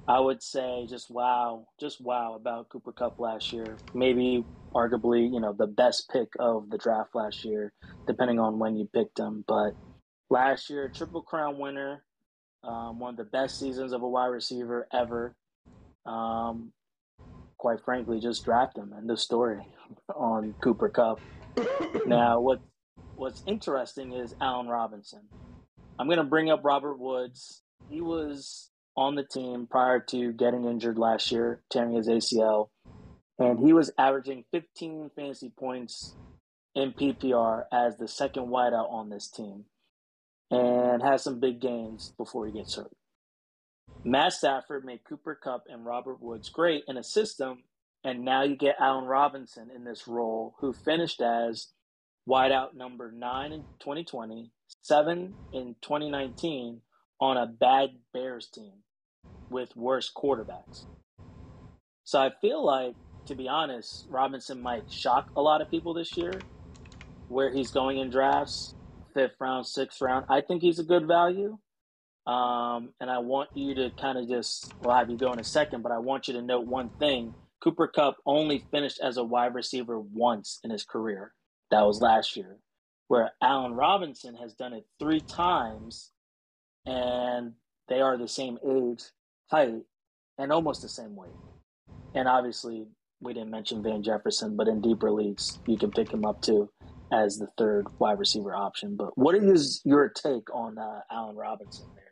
I 0.07 0.19
would 0.19 0.41
say 0.41 0.87
just 0.89 1.11
wow, 1.11 1.67
just 1.79 2.01
wow 2.01 2.35
about 2.35 2.69
Cooper 2.69 2.91
Kupp 2.91 3.19
last 3.19 3.53
year. 3.53 3.77
Maybe 3.93 4.43
arguably, 4.73 5.31
you 5.31 5.39
know, 5.39 5.53
the 5.53 5.67
best 5.67 6.09
pick 6.11 6.29
of 6.39 6.69
the 6.69 6.77
draft 6.77 7.13
last 7.13 7.45
year, 7.45 7.73
depending 8.07 8.39
on 8.39 8.59
when 8.59 8.75
you 8.75 8.89
picked 8.91 9.19
him. 9.19 9.43
But 9.47 9.71
last 10.29 10.69
year, 10.69 10.89
Triple 10.89 11.21
Crown 11.21 11.59
winner, 11.59 12.03
um, 12.63 12.99
one 12.99 13.11
of 13.11 13.17
the 13.17 13.23
best 13.23 13.59
seasons 13.59 13.93
of 13.93 14.01
a 14.01 14.07
wide 14.07 14.27
receiver 14.27 14.87
ever. 14.93 15.35
Um, 16.05 16.71
quite 17.57 17.83
frankly, 17.83 18.19
just 18.19 18.45
draft 18.45 18.77
him. 18.77 18.93
End 18.97 19.11
of 19.11 19.19
story 19.19 19.65
on 20.15 20.55
Cooper 20.61 20.89
Kupp. 20.89 21.19
now, 22.05 22.39
what 22.39 22.61
what's 23.15 23.43
interesting 23.45 24.13
is 24.13 24.33
Allen 24.41 24.67
Robinson. 24.67 25.21
I'm 25.99 26.07
going 26.07 26.17
to 26.17 26.23
bring 26.23 26.49
up 26.49 26.61
Robert 26.63 26.97
Woods. 26.97 27.61
He 27.89 27.99
was 27.99 28.68
on 28.99 29.15
the 29.15 29.23
team 29.23 29.65
prior 29.65 30.01
to 30.01 30.33
getting 30.33 30.65
injured 30.65 30.97
last 30.97 31.31
year, 31.31 31.61
tearing 31.71 31.93
his 31.93 32.09
ACL, 32.09 32.67
and 33.39 33.57
he 33.57 33.71
was 33.71 33.89
averaging 33.97 34.43
15 34.51 35.11
fantasy 35.15 35.49
points 35.57 36.15
in 36.75 36.91
PPR 36.91 37.63
as 37.71 37.95
the 37.95 38.09
second 38.09 38.47
wideout 38.47 38.91
on 38.91 39.09
this 39.09 39.29
team, 39.29 39.63
and 40.51 41.01
has 41.01 41.23
some 41.23 41.39
big 41.39 41.61
games 41.61 42.11
before 42.17 42.45
he 42.45 42.51
gets 42.51 42.75
hurt. 42.75 42.91
Matt 44.03 44.33
Stafford 44.33 44.83
made 44.83 45.05
Cooper 45.07 45.39
Kupp 45.41 45.63
and 45.69 45.85
Robert 45.85 46.21
Woods 46.21 46.49
great 46.49 46.83
in 46.89 46.97
a 46.97 47.03
system, 47.03 47.63
and 48.03 48.25
now 48.25 48.43
you 48.43 48.57
get 48.57 48.75
Allen 48.81 49.05
Robinson 49.05 49.69
in 49.73 49.85
this 49.85 50.09
role, 50.09 50.55
who 50.59 50.73
finished 50.73 51.21
as 51.21 51.67
wideout 52.27 52.73
number 52.75 53.13
nine 53.13 53.53
in 53.53 53.61
2020, 53.79 54.51
seven 54.81 55.35
in 55.53 55.77
2019 55.81 56.81
on 57.21 57.37
a 57.37 57.45
bad 57.45 57.91
Bears 58.13 58.49
team 58.53 58.73
with 59.49 59.75
worse 59.75 60.11
quarterbacks. 60.15 60.85
So 62.03 62.19
I 62.19 62.31
feel 62.41 62.65
like, 62.65 62.95
to 63.27 63.35
be 63.35 63.47
honest, 63.47 64.07
Robinson 64.09 64.61
might 64.61 64.91
shock 64.91 65.29
a 65.35 65.41
lot 65.41 65.61
of 65.61 65.69
people 65.69 65.93
this 65.93 66.17
year 66.17 66.39
where 67.27 67.51
he's 67.51 67.71
going 67.71 67.99
in 67.99 68.09
drafts, 68.09 68.73
fifth 69.13 69.35
round, 69.39 69.67
sixth 69.67 70.01
round. 70.01 70.25
I 70.29 70.41
think 70.41 70.61
he's 70.61 70.79
a 70.79 70.83
good 70.83 71.07
value. 71.07 71.57
Um, 72.25 72.93
and 72.99 73.09
I 73.09 73.19
want 73.19 73.49
you 73.55 73.73
to 73.75 73.89
kind 73.99 74.17
of 74.17 74.27
just, 74.27 74.73
well, 74.81 74.91
I'll 74.91 74.99
have 74.99 75.09
you 75.09 75.17
go 75.17 75.33
in 75.33 75.39
a 75.39 75.43
second, 75.43 75.81
but 75.81 75.91
I 75.91 75.99
want 75.99 76.27
you 76.27 76.33
to 76.35 76.41
note 76.41 76.67
one 76.67 76.89
thing. 76.99 77.33
Cooper 77.63 77.87
Kupp 77.87 78.17
only 78.25 78.63
finished 78.71 78.99
as 79.03 79.17
a 79.17 79.23
wide 79.23 79.55
receiver 79.55 79.99
once 79.99 80.59
in 80.63 80.69
his 80.69 80.83
career. 80.83 81.33
That 81.71 81.81
was 81.81 82.01
last 82.01 82.35
year. 82.35 82.57
Where 83.07 83.31
Allen 83.41 83.73
Robinson 83.73 84.35
has 84.35 84.53
done 84.53 84.73
it 84.73 84.85
three 84.99 85.19
times, 85.21 86.11
and 86.85 87.53
they 87.87 88.01
are 88.01 88.17
the 88.17 88.27
same 88.27 88.59
age, 88.63 89.01
height, 89.49 89.81
and 90.37 90.51
almost 90.51 90.81
the 90.81 90.89
same 90.89 91.15
weight. 91.15 91.31
And 92.15 92.27
obviously, 92.27 92.87
we 93.21 93.33
didn't 93.33 93.51
mention 93.51 93.83
Van 93.83 94.01
Jefferson, 94.01 94.55
but 94.55 94.67
in 94.67 94.81
deeper 94.81 95.11
leagues, 95.11 95.59
you 95.67 95.77
can 95.77 95.91
pick 95.91 96.11
him 96.11 96.25
up 96.25 96.41
too 96.41 96.69
as 97.11 97.37
the 97.37 97.47
third 97.57 97.87
wide 97.99 98.19
receiver 98.19 98.55
option. 98.55 98.95
But 98.95 99.17
what 99.17 99.35
is 99.35 99.81
your 99.83 100.09
take 100.09 100.53
on 100.53 100.77
uh, 100.77 101.01
Allen 101.11 101.35
Robinson 101.35 101.87
there? 101.95 102.03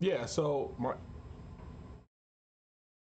Yeah, 0.00 0.24
so 0.26 0.74
my 0.78 0.94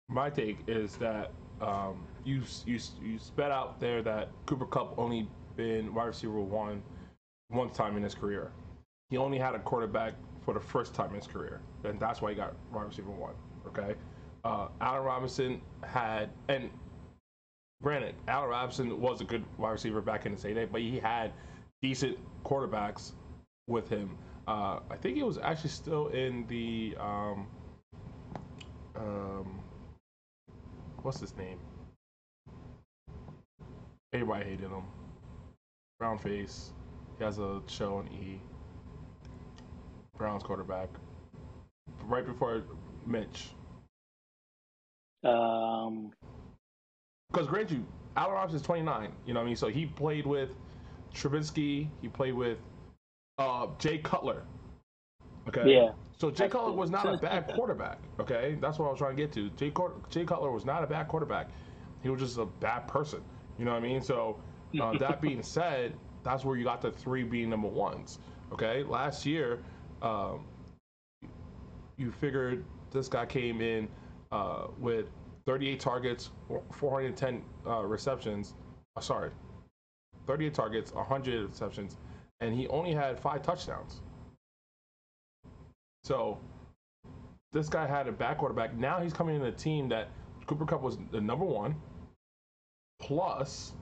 my 0.09 0.29
take 0.29 0.59
is 0.67 0.95
that 0.97 1.31
um, 1.61 2.07
you 2.23 2.41
you 2.65 2.79
you 3.03 3.19
sped 3.19 3.51
out 3.51 3.79
there 3.79 4.01
that 4.01 4.29
Cooper 4.45 4.65
Kupp 4.65 4.97
only 4.97 5.27
been 5.55 5.93
wide 5.93 6.07
receiver 6.07 6.39
one 6.39 6.81
one 7.49 7.69
time 7.69 7.97
in 7.97 8.03
his 8.03 8.15
career. 8.15 8.51
He 9.09 9.17
only 9.17 9.37
had 9.37 9.55
a 9.55 9.59
quarterback 9.59 10.13
for 10.43 10.53
the 10.53 10.59
first 10.59 10.93
time 10.93 11.09
in 11.09 11.15
his 11.15 11.27
career, 11.27 11.61
and 11.83 11.99
that's 11.99 12.21
why 12.21 12.31
he 12.31 12.35
got 12.35 12.55
wide 12.71 12.87
receiver 12.87 13.11
one. 13.11 13.33
Okay, 13.67 13.95
uh, 14.43 14.67
Allen 14.81 15.03
Robinson 15.03 15.61
had, 15.83 16.29
and 16.49 16.69
granted, 17.81 18.15
Allen 18.27 18.49
Robinson 18.49 18.99
was 18.99 19.21
a 19.21 19.23
good 19.23 19.43
wide 19.57 19.71
receiver 19.71 20.01
back 20.01 20.25
in 20.25 20.35
the 20.35 20.41
heyday, 20.41 20.65
but 20.65 20.81
he 20.81 20.99
had 20.99 21.31
decent 21.81 22.17
quarterbacks 22.43 23.11
with 23.67 23.89
him. 23.89 24.17
Uh, 24.47 24.79
I 24.89 24.95
think 24.99 25.15
he 25.17 25.23
was 25.23 25.37
actually 25.37 25.69
still 25.69 26.07
in 26.07 26.45
the 26.47 26.95
um, 26.99 27.47
um, 28.95 29.59
what's 31.01 31.19
his 31.19 31.35
name? 31.37 31.59
Everybody 34.13 34.45
hated 34.45 34.69
him. 34.69 34.83
Brown 35.99 36.17
face. 36.17 36.71
He 37.17 37.23
has 37.23 37.37
a 37.37 37.61
show 37.67 37.97
on 37.97 38.07
E. 38.07 38.41
Browns 40.21 40.43
quarterback. 40.43 40.87
Right 42.05 42.23
before 42.23 42.61
Mitch. 43.07 43.49
Um, 45.23 46.11
because 47.31 47.47
granted, 47.47 47.77
you, 47.77 47.85
Allen 48.15 48.33
Robinson 48.33 48.57
is 48.57 48.61
29. 48.61 49.11
You 49.25 49.33
know 49.33 49.39
what 49.39 49.45
I 49.45 49.47
mean? 49.47 49.55
So 49.55 49.69
he 49.69 49.87
played 49.87 50.27
with 50.27 50.51
Trubisky. 51.11 51.89
He 52.03 52.07
played 52.07 52.35
with 52.35 52.59
uh, 53.39 53.67
Jay 53.79 53.97
Cutler. 53.97 54.43
Okay. 55.47 55.73
Yeah. 55.73 55.89
So 56.19 56.29
Jay 56.29 56.47
Cutler 56.47 56.73
was 56.73 56.91
not 56.91 57.11
a 57.11 57.17
bad 57.17 57.51
quarterback. 57.55 57.97
Okay, 58.19 58.55
that's 58.61 58.77
what 58.77 58.85
I 58.85 58.89
was 58.91 58.99
trying 58.99 59.15
to 59.15 59.21
get 59.23 59.31
to. 59.33 59.49
Jay, 59.57 59.73
Jay 60.11 60.23
Cutler 60.23 60.51
was 60.51 60.65
not 60.65 60.83
a 60.83 60.87
bad 60.87 61.07
quarterback. 61.07 61.49
He 62.03 62.09
was 62.09 62.19
just 62.19 62.37
a 62.37 62.45
bad 62.45 62.87
person. 62.87 63.23
You 63.57 63.65
know 63.65 63.71
what 63.71 63.77
I 63.77 63.87
mean? 63.87 64.01
So 64.03 64.39
uh, 64.79 64.95
that 64.99 65.19
being 65.21 65.41
said, 65.41 65.95
that's 66.23 66.45
where 66.45 66.57
you 66.57 66.63
got 66.63 66.79
the 66.79 66.91
three 66.91 67.23
being 67.23 67.49
number 67.49 67.69
ones. 67.69 68.19
Okay. 68.53 68.83
Last 68.83 69.25
year, 69.25 69.63
um, 70.01 70.45
you 71.97 72.11
figured 72.11 72.63
this 72.91 73.07
guy 73.07 73.25
came 73.25 73.61
in 73.61 73.87
uh, 74.31 74.67
with 74.79 75.07
38 75.45 75.79
targets, 75.79 76.29
410 76.71 77.43
uh, 77.65 77.83
receptions. 77.83 78.53
Uh, 78.95 79.01
sorry, 79.01 79.31
38 80.27 80.53
targets, 80.53 80.93
100 80.93 81.49
receptions, 81.49 81.97
and 82.39 82.53
he 82.53 82.67
only 82.67 82.93
had 82.93 83.19
five 83.19 83.41
touchdowns. 83.41 84.01
So 86.03 86.39
this 87.51 87.69
guy 87.69 87.85
had 87.85 88.07
a 88.07 88.11
back 88.11 88.39
quarterback. 88.39 88.75
Now 88.75 88.99
he's 89.01 89.13
coming 89.13 89.35
in 89.35 89.43
a 89.43 89.51
team 89.51 89.89
that 89.89 90.09
Cooper 90.47 90.65
Kupp 90.65 90.81
was 90.81 90.97
the 91.11 91.21
number 91.21 91.45
one. 91.45 91.75
Plus, 92.99 93.73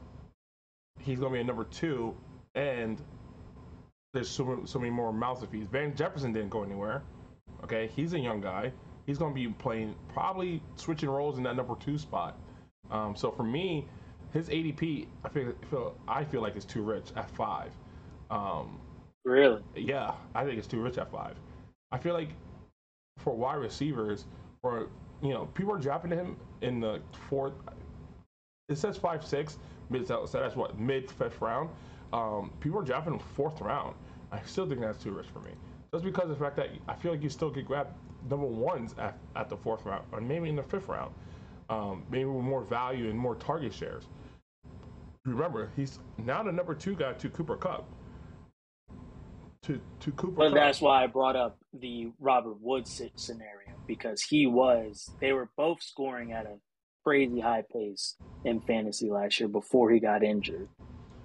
he's 0.99 1.19
going 1.19 1.31
to 1.31 1.38
be 1.38 1.41
a 1.41 1.43
number 1.43 1.65
two, 1.65 2.15
and 2.55 3.01
there's 4.13 4.29
so, 4.29 4.61
so 4.65 4.79
many 4.79 4.91
more 4.91 5.13
mouths 5.13 5.41
to 5.41 5.47
feed. 5.47 5.69
Van 5.69 5.95
Jefferson 5.95 6.33
didn't 6.33 6.49
go 6.49 6.63
anywhere. 6.63 7.03
Okay, 7.63 7.89
he's 7.95 8.13
a 8.13 8.19
young 8.19 8.41
guy. 8.41 8.71
He's 9.05 9.17
going 9.17 9.33
to 9.33 9.35
be 9.35 9.47
playing, 9.47 9.95
probably 10.13 10.61
switching 10.75 11.09
roles 11.09 11.37
in 11.37 11.43
that 11.43 11.55
number 11.55 11.75
two 11.75 11.97
spot. 11.97 12.37
Um, 12.91 13.15
so 13.15 13.31
for 13.31 13.43
me, 13.43 13.87
his 14.33 14.49
ADP, 14.49 15.07
I 15.23 15.29
feel, 15.29 15.53
feel 15.69 15.95
I 16.07 16.23
feel 16.23 16.41
like 16.41 16.55
it's 16.55 16.65
too 16.65 16.83
rich 16.83 17.07
at 17.15 17.29
five. 17.31 17.71
Um, 18.29 18.79
really? 19.25 19.61
Yeah, 19.75 20.13
I 20.35 20.45
think 20.45 20.57
it's 20.57 20.67
too 20.67 20.81
rich 20.81 20.97
at 20.97 21.11
five. 21.11 21.35
I 21.91 21.97
feel 21.97 22.13
like 22.13 22.29
for 23.17 23.35
wide 23.35 23.55
receivers, 23.55 24.25
or 24.63 24.87
you 25.21 25.29
know, 25.29 25.45
people 25.53 25.73
are 25.73 25.79
dropping 25.79 26.11
him 26.11 26.37
in 26.61 26.79
the 26.79 27.01
fourth. 27.29 27.53
It 28.69 28.77
says 28.77 28.97
five 28.97 29.25
six, 29.25 29.57
mid 29.89 30.07
so 30.07 30.27
that's 30.31 30.55
what 30.55 30.79
mid 30.79 31.09
fifth 31.09 31.41
round. 31.41 31.69
Um, 32.13 32.51
people 32.59 32.79
are 32.79 32.83
drafting 32.83 33.13
him 33.13 33.19
fourth 33.35 33.61
round. 33.61 33.95
I 34.31 34.41
still 34.45 34.67
think 34.67 34.81
that's 34.81 35.03
too 35.03 35.11
rich 35.11 35.27
for 35.33 35.39
me. 35.39 35.51
Just 35.93 36.05
because 36.05 36.25
of 36.25 36.39
the 36.39 36.43
fact 36.45 36.55
that 36.57 36.69
I 36.87 36.95
feel 36.95 37.11
like 37.11 37.23
you 37.23 37.29
still 37.29 37.51
could 37.51 37.65
grab 37.65 37.87
number 38.29 38.45
ones 38.47 38.95
at, 38.99 39.17
at 39.35 39.49
the 39.49 39.57
fourth 39.57 39.85
round, 39.85 40.05
or 40.11 40.21
maybe 40.21 40.49
in 40.49 40.55
the 40.55 40.63
fifth 40.63 40.87
round, 40.87 41.13
um, 41.69 42.03
maybe 42.11 42.25
with 42.25 42.43
more 42.43 42.63
value 42.63 43.09
and 43.09 43.17
more 43.19 43.35
target 43.35 43.73
shares. 43.73 44.05
Remember, 45.25 45.71
he's 45.75 45.99
now 46.17 46.43
the 46.43 46.51
number 46.51 46.75
two 46.75 46.95
guy 46.95 47.13
to 47.13 47.29
Cooper 47.29 47.57
Kupp. 47.57 47.85
to 49.63 49.81
to 50.01 50.11
Cooper. 50.13 50.35
Well, 50.39 50.53
that's 50.53 50.81
why 50.81 51.03
I 51.03 51.07
brought 51.07 51.35
up 51.35 51.59
the 51.73 52.11
Robert 52.19 52.57
Woods 52.61 53.01
scenario 53.15 53.75
because 53.87 54.21
he 54.23 54.47
was. 54.47 55.11
They 55.21 55.33
were 55.33 55.49
both 55.57 55.83
scoring 55.83 56.31
at 56.33 56.45
a 56.45 56.57
crazy 57.05 57.41
high 57.41 57.63
pace 57.73 58.15
in 58.45 58.61
fantasy 58.61 59.09
last 59.11 59.39
year 59.39 59.49
before 59.49 59.91
he 59.91 59.99
got 59.99 60.23
injured. 60.23 60.69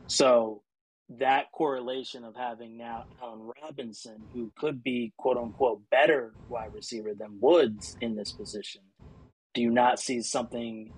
So 0.09 0.64
that 1.09 1.53
correlation 1.53 2.25
of 2.25 2.35
having 2.35 2.77
now 2.77 3.05
Allen 3.23 3.51
Robinson, 3.63 4.23
who 4.33 4.53
could 4.57 4.83
be 4.83 5.13
quote 5.19 5.37
unquote 5.37 5.83
better 5.91 6.35
wide 6.49 6.75
receiver 6.75 7.15
than 7.15 7.39
Woods 7.41 7.97
in 8.01 8.17
this 8.17 8.33
position, 8.33 8.83
do 9.55 9.63
you 9.63 9.71
not 9.71 10.01
see 10.01 10.23
something 10.23 10.93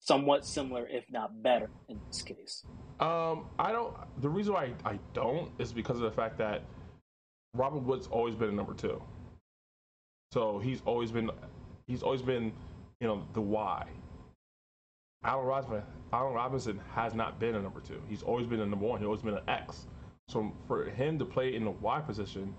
somewhat 0.00 0.44
similar, 0.44 0.86
if 0.88 1.04
not 1.10 1.42
better, 1.42 1.70
in 1.88 1.98
this 2.08 2.22
case? 2.22 2.64
Um, 3.00 3.46
I 3.58 3.72
don't. 3.72 3.94
The 4.20 4.28
reason 4.28 4.54
why 4.54 4.72
I, 4.84 4.92
I 4.92 4.98
don't 5.14 5.50
is 5.58 5.72
because 5.72 5.96
of 5.96 6.02
the 6.02 6.10
fact 6.10 6.38
that 6.38 6.62
Robert 7.54 7.80
Woods 7.82 8.06
always 8.08 8.34
been 8.34 8.48
a 8.50 8.52
number 8.52 8.74
two. 8.74 9.02
So 10.32 10.58
he's 10.58 10.82
always 10.84 11.12
been, 11.12 11.30
he's 11.86 12.02
always 12.02 12.22
been, 12.22 12.52
you 13.00 13.06
know, 13.06 13.24
the 13.32 13.40
why. 13.40 13.86
Allen 15.24 15.46
Robinson, 15.46 15.82
Allen 16.12 16.34
Robinson 16.34 16.80
has 16.92 17.14
not 17.14 17.40
been 17.40 17.54
a 17.54 17.62
number 17.62 17.80
two. 17.80 18.00
He's 18.08 18.22
always 18.22 18.46
been 18.46 18.60
a 18.60 18.66
number 18.66 18.86
one. 18.86 18.98
He's 19.00 19.06
always 19.06 19.22
been 19.22 19.34
an 19.34 19.48
X. 19.48 19.86
So 20.28 20.52
for 20.66 20.84
him 20.84 21.18
to 21.18 21.24
play 21.24 21.54
in 21.54 21.64
the 21.64 21.70
Y 21.70 22.00
position, 22.00 22.54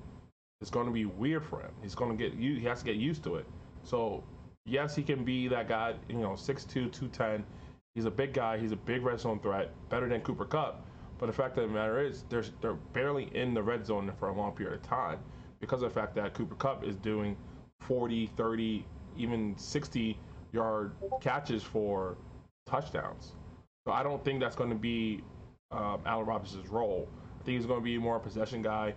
it's 0.62 0.72
going 0.72 0.88
to 0.88 0.91
be 0.91 1.05
weird 1.05 1.45
for 1.45 1.62
him. 1.62 1.72
He's 1.81 1.95
going 1.95 2.15
to 2.15 2.24
get. 2.24 2.38
He 2.38 2.63
has 2.63 2.79
to 2.79 2.86
get 2.86 2.95
used 2.95 3.24
to 3.25 3.36
it. 3.36 3.45
So 3.84 4.24
yes, 4.65 4.95
he 4.95 5.03
can 5.03 5.24
be 5.24 5.48
that 5.48 5.67
guy. 5.67 5.95
You 6.10 6.17
know, 6.17 6.31
6'2", 6.31 6.69
210. 6.69 7.45
He's 7.93 8.05
a 8.05 8.12
big 8.12 8.34
guy. 8.34 8.57
He's 8.57 8.72
a 8.72 8.77
big 8.77 9.03
red 9.03 9.19
zone 9.19 9.39
threat, 9.39 9.72
better 9.89 10.10
than 10.10 10.22
Cooper 10.22 10.45
Kupp. 10.45 10.86
But 11.17 11.27
the 11.27 11.34
fact 11.34 11.57
of 11.57 11.69
the 11.69 11.74
matter 11.74 12.01
is, 12.01 12.25
they're 12.29 12.43
they're 12.62 12.74
barely 12.74 13.29
in 13.36 13.53
the 13.53 13.63
red 13.63 13.86
zone 13.86 14.12
for 14.19 14.29
a 14.29 14.34
long 14.34 14.51
period 14.53 14.75
of 14.75 14.81
time 14.81 15.19
because 15.60 15.81
of 15.81 15.93
the 15.93 16.00
fact 16.00 16.15
that 16.15 16.34
Cooper 16.34 16.55
Kupp 16.55 16.84
is 16.84 16.95
doing 16.98 17.38
40, 17.81 18.27
30, 18.36 18.86
even 19.17 19.57
60 19.57 20.17
yard 20.51 20.93
catches 21.22 21.63
for 21.63 22.17
touchdowns. 22.65 23.34
So 23.86 23.93
I 23.93 24.03
don't 24.03 24.24
think 24.24 24.39
that's 24.39 24.55
going 24.55 24.69
to 24.69 24.75
be 24.75 25.22
um, 25.72 26.01
Allen 26.05 26.25
Robinson's 26.25 26.69
role. 26.69 27.07
I 27.39 27.43
think 27.43 27.57
he's 27.57 27.65
going 27.65 27.79
to 27.79 27.84
be 27.84 27.98
more 27.98 28.17
a 28.17 28.19
possession 28.19 28.62
guy, 28.62 28.95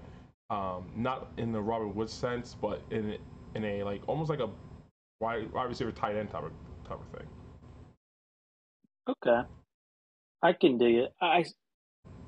um, 0.51 0.91
not 0.97 1.33
in 1.37 1.53
the 1.53 1.61
Robert 1.61 1.89
Woods 1.89 2.13
sense, 2.13 2.57
but 2.61 2.83
in 2.91 3.17
in 3.55 3.65
a 3.65 3.83
like 3.83 4.03
almost 4.07 4.31
like 4.31 4.41
a 4.41 4.49
wide, 5.21 5.53
wide 5.53 5.69
receiver 5.69 5.93
tight 5.93 6.17
end 6.17 6.31
type 6.31 6.45
of 6.45 6.53
type 6.89 6.99
of 7.01 7.19
thing. 7.19 7.29
Okay, 9.09 9.49
I 10.43 10.53
can 10.53 10.79
dig 10.79 10.95
it. 10.97 11.15
I 11.21 11.45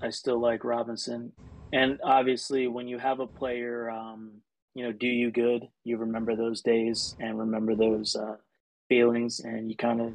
I 0.02 0.10
still 0.10 0.40
like 0.40 0.64
Robinson, 0.64 1.32
and 1.72 1.98
obviously 2.04 2.68
when 2.68 2.88
you 2.88 2.98
have 2.98 3.20
a 3.20 3.26
player, 3.26 3.90
um, 3.90 4.42
you 4.74 4.84
know, 4.84 4.92
do 4.92 5.06
you 5.06 5.30
good, 5.30 5.68
you 5.84 5.96
remember 5.96 6.36
those 6.36 6.62
days 6.62 7.16
and 7.20 7.38
remember 7.38 7.74
those 7.74 8.16
uh, 8.16 8.36
feelings, 8.88 9.40
and 9.40 9.70
you 9.70 9.76
kind 9.76 10.00
of 10.00 10.14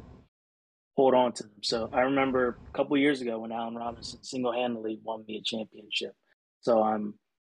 hold 0.96 1.14
on 1.14 1.32
to 1.32 1.42
them. 1.42 1.62
So 1.62 1.90
I 1.92 2.00
remember 2.02 2.58
a 2.68 2.76
couple 2.76 2.96
years 2.96 3.20
ago 3.20 3.38
when 3.38 3.52
Allen 3.52 3.74
Robinson 3.76 4.22
single 4.22 4.52
handedly 4.52 4.98
won 5.02 5.24
me 5.28 5.36
a 5.36 5.42
championship. 5.42 6.14
So 6.62 6.82
I'm 6.82 7.14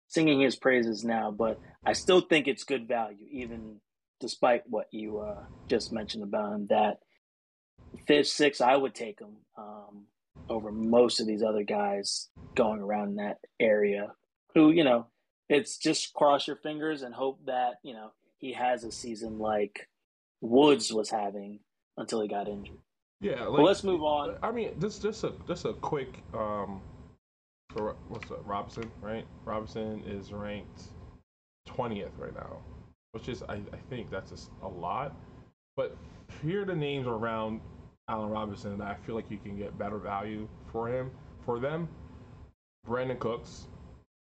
singing 0.10 0.42
his 0.42 0.58
praises 0.58 1.04
now, 1.04 1.32
but 1.32 1.60
I 1.86 1.94
still 1.94 2.22
think 2.22 2.48
it's 2.48 2.64
good 2.64 2.88
value, 2.88 3.26
even 3.32 3.78
despite 4.20 4.64
what 4.68 4.88
you 4.92 5.20
uh, 5.20 5.44
just 5.68 5.94
mentioned 5.94 6.24
about 6.24 6.54
him. 6.54 6.68
That 6.70 6.98
fifth, 8.06 8.28
sixth, 8.28 8.62
I 8.62 8.76
would 8.76 8.94
take 8.94 9.20
him 9.20 9.38
um, 9.58 10.06
over 10.50 10.72
most 10.72 11.22
of 11.22 11.28
these 11.28 11.42
other 11.42 11.64
guys 11.64 12.30
going 12.56 12.82
around 12.82 13.16
that 13.16 13.38
area. 13.60 14.12
Who 14.54 14.72
you 14.72 14.84
know, 14.84 15.08
it's 15.48 15.78
just 15.78 16.14
cross 16.14 16.46
your 16.46 16.58
fingers 16.58 17.04
and 17.04 17.14
hope 17.14 17.40
that 17.46 17.76
you 17.84 17.94
know 17.94 18.12
he 18.38 18.54
has 18.54 18.84
a 18.84 18.92
season 18.92 19.40
like 19.40 19.88
Woods 20.42 20.92
was 20.92 21.10
having 21.10 21.60
until 21.98 22.22
he 22.22 22.28
got 22.28 22.50
injured. 22.50 22.80
Yeah, 23.22 23.44
like, 23.46 23.52
well, 23.52 23.64
let's 23.64 23.84
move 23.84 24.04
on. 24.04 24.38
I 24.42 24.52
mean, 24.52 24.80
just 24.80 25.02
just 25.02 25.24
a 25.24 25.34
just 25.48 25.66
a 25.66 25.74
quick 25.74 26.24
um, 26.34 26.82
for 27.70 27.96
what's 28.08 28.30
that, 28.30 28.46
Robinson, 28.46 28.90
right? 29.02 29.26
Robinson 29.46 30.04
is 30.08 30.32
ranked 30.32 30.84
twentieth 31.66 32.12
right 32.18 32.34
now, 32.34 32.60
which 33.12 33.28
is 33.28 33.44
I, 33.44 33.56
I 33.56 33.78
think 33.90 34.10
that's 34.10 34.32
a, 34.32 34.66
a 34.66 34.70
lot. 34.70 35.16
But 35.76 35.98
here 36.42 36.62
are 36.62 36.66
the 36.66 36.76
names 36.76 37.08
around 37.08 37.60
Allen 38.10 38.30
Robinson 38.30 38.78
that 38.78 38.88
I 38.88 38.96
feel 39.06 39.16
like 39.16 39.30
you 39.30 39.38
can 39.38 39.58
get 39.58 39.78
better 39.78 39.98
value 39.98 40.48
for 40.72 40.88
him 40.88 41.12
for 41.46 41.60
them. 41.60 41.90
Brandin 42.88 43.20
Cooks, 43.20 43.68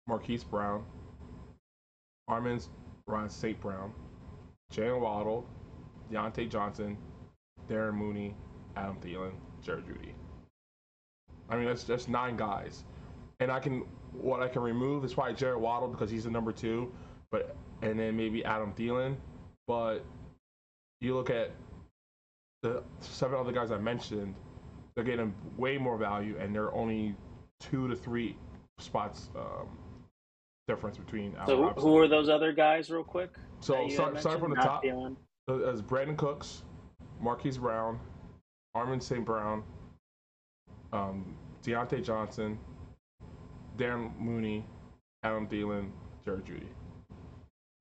Marquise 0.07 0.45
Brown, 0.45 0.85
Armin's 2.29 2.69
Ron 3.07 3.29
St. 3.31 3.59
Brown, 3.61 3.93
Jalen 4.73 5.01
Waddle, 5.01 5.47
Diontae 6.11 6.49
Johnson, 6.49 6.97
Darren 7.69 7.95
Mooney, 7.95 8.35
Adam 8.77 8.97
Thielen, 9.01 9.33
Jared 9.63 9.87
Jeudy. 9.87 10.13
I 11.49 11.57
mean, 11.57 11.67
that's 11.67 11.85
just 11.85 12.09
nine 12.09 12.37
guys, 12.37 12.85
and 13.41 13.51
I 13.51 13.61
can 13.61 13.85
what 14.13 14.43
I 14.43 14.49
can 14.49 14.63
remove 14.63 15.05
is 15.05 15.15
probably 15.15 15.35
Jared 15.35 15.61
Waddle 15.61 15.89
because 15.89 16.11
he's 16.11 16.25
the 16.25 16.31
number 16.31 16.53
two, 16.53 16.93
but 17.31 17.57
and 17.83 17.99
then 17.99 18.17
maybe 18.17 18.45
Adam 18.45 18.73
Thielen. 18.73 19.17
But 19.67 20.05
you 21.01 21.15
look 21.15 21.31
at 21.31 21.51
the 22.63 22.83
seven 23.01 23.39
other 23.39 23.53
guys 23.53 23.71
I 23.71 23.79
mentioned, 23.79 24.35
they're 24.95 25.05
getting 25.05 25.35
way 25.57 25.79
more 25.79 25.97
value, 25.97 26.37
and 26.39 26.55
they're 26.55 26.73
only 26.75 27.15
two 27.61 27.89
to 27.89 27.97
three 27.97 28.37
spots 28.79 29.31
um, 29.37 29.69
difference 30.69 30.97
between. 30.97 31.35
Allen 31.37 31.47
so 31.47 31.63
Robinson. 31.63 31.91
who 31.91 31.99
are 31.99 32.09
those 32.09 32.29
other 32.29 32.53
guys, 32.53 32.91
real 32.91 33.05
quick? 33.05 33.31
So 33.61 33.89
start, 33.89 34.19
start 34.21 34.41
from 34.41 34.51
the 34.51 34.57
top. 34.57 34.85
Thielen. 34.85 35.17
As 35.49 35.83
Brandin 35.83 36.17
Cooks, 36.17 36.63
Marquise 37.21 37.59
Brown, 37.59 37.99
Armin 38.75 39.01
St. 39.01 39.25
Brown, 39.25 39.63
um, 40.93 41.37
Diontae 41.63 42.03
Johnson, 42.03 42.59
Darren 43.77 44.19
Mooney, 44.19 44.65
Adam 45.23 45.47
Thielen, 45.47 45.91
Jared 46.25 46.47
Jeudy. 46.47 46.69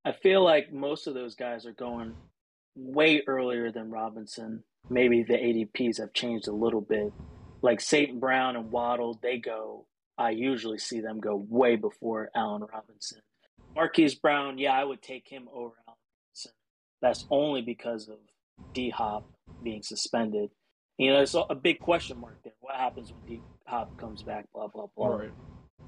I 0.04 0.12
feel 0.12 0.44
like 0.44 0.74
most 0.74 1.08
of 1.08 1.14
those 1.14 1.36
guys 1.36 1.66
are 1.66 1.74
going 1.74 2.14
way 2.76 3.24
earlier 3.28 3.72
than 3.72 3.90
Robinson. 3.90 4.64
Maybe 4.90 5.24
the 5.24 5.34
ADPs 5.34 6.00
have 6.00 6.14
changed 6.14 6.48
a 6.48 6.54
little 6.54 6.82
bit. 6.82 7.14
Like 7.62 7.80
St. 7.80 8.20
Brown 8.20 8.56
and 8.56 8.72
Waddle, 8.72 9.20
they 9.22 9.38
go. 9.38 9.86
I 10.18 10.32
usually 10.32 10.78
see 10.78 11.00
them 11.00 11.20
go 11.20 11.46
way 11.50 11.76
before 11.76 12.30
Allen 12.36 12.64
Robinson. 12.72 13.22
Marquise 13.76 14.16
Brown, 14.16 14.58
yeah, 14.58 14.74
I 14.74 14.84
would 14.84 15.02
take 15.02 15.28
him 15.28 15.48
over 15.54 15.76
Allen 15.88 15.98
Robinson. 16.34 16.52
That's 17.02 17.26
only 17.30 17.62
because 17.62 18.10
of 18.10 18.18
D 18.74 18.90
Hop 18.90 19.30
being 19.64 19.84
suspended. 19.84 20.50
You 21.02 21.12
know, 21.12 21.22
it's 21.22 21.34
a 21.34 21.56
big 21.56 21.80
question 21.80 22.20
mark 22.20 22.44
there. 22.44 22.54
What 22.60 22.76
happens 22.76 23.12
when 23.12 23.22
D 23.26 23.42
Hop 23.66 23.98
comes 23.98 24.22
back? 24.22 24.46
Blah 24.54 24.68
blah 24.68 24.86
blah. 24.96 25.08
Right. 25.08 25.32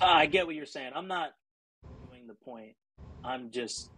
Uh, 0.02 0.06
I 0.06 0.26
get 0.26 0.48
what 0.48 0.56
you're 0.56 0.66
saying. 0.66 0.94
I'm 0.96 1.08
not 1.08 1.34
doing 2.10 2.26
the 2.26 2.34
point. 2.34 2.74
I'm 3.24 3.52
just. 3.52 3.92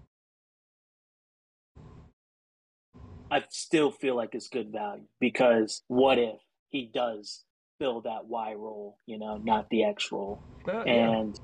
I 3.31 3.43
still 3.49 3.91
feel 3.91 4.17
like 4.17 4.35
it's 4.35 4.49
good 4.49 4.73
value 4.73 5.05
because 5.21 5.83
what 5.87 6.17
if 6.17 6.35
he 6.67 6.91
does 6.93 7.45
fill 7.79 8.01
that 8.01 8.27
Y 8.27 8.53
role, 8.53 8.97
you 9.05 9.17
know, 9.17 9.37
not 9.37 9.69
the 9.69 9.85
X 9.85 10.11
role, 10.11 10.41
uh, 10.67 10.81
and 10.81 11.33
yeah. 11.33 11.41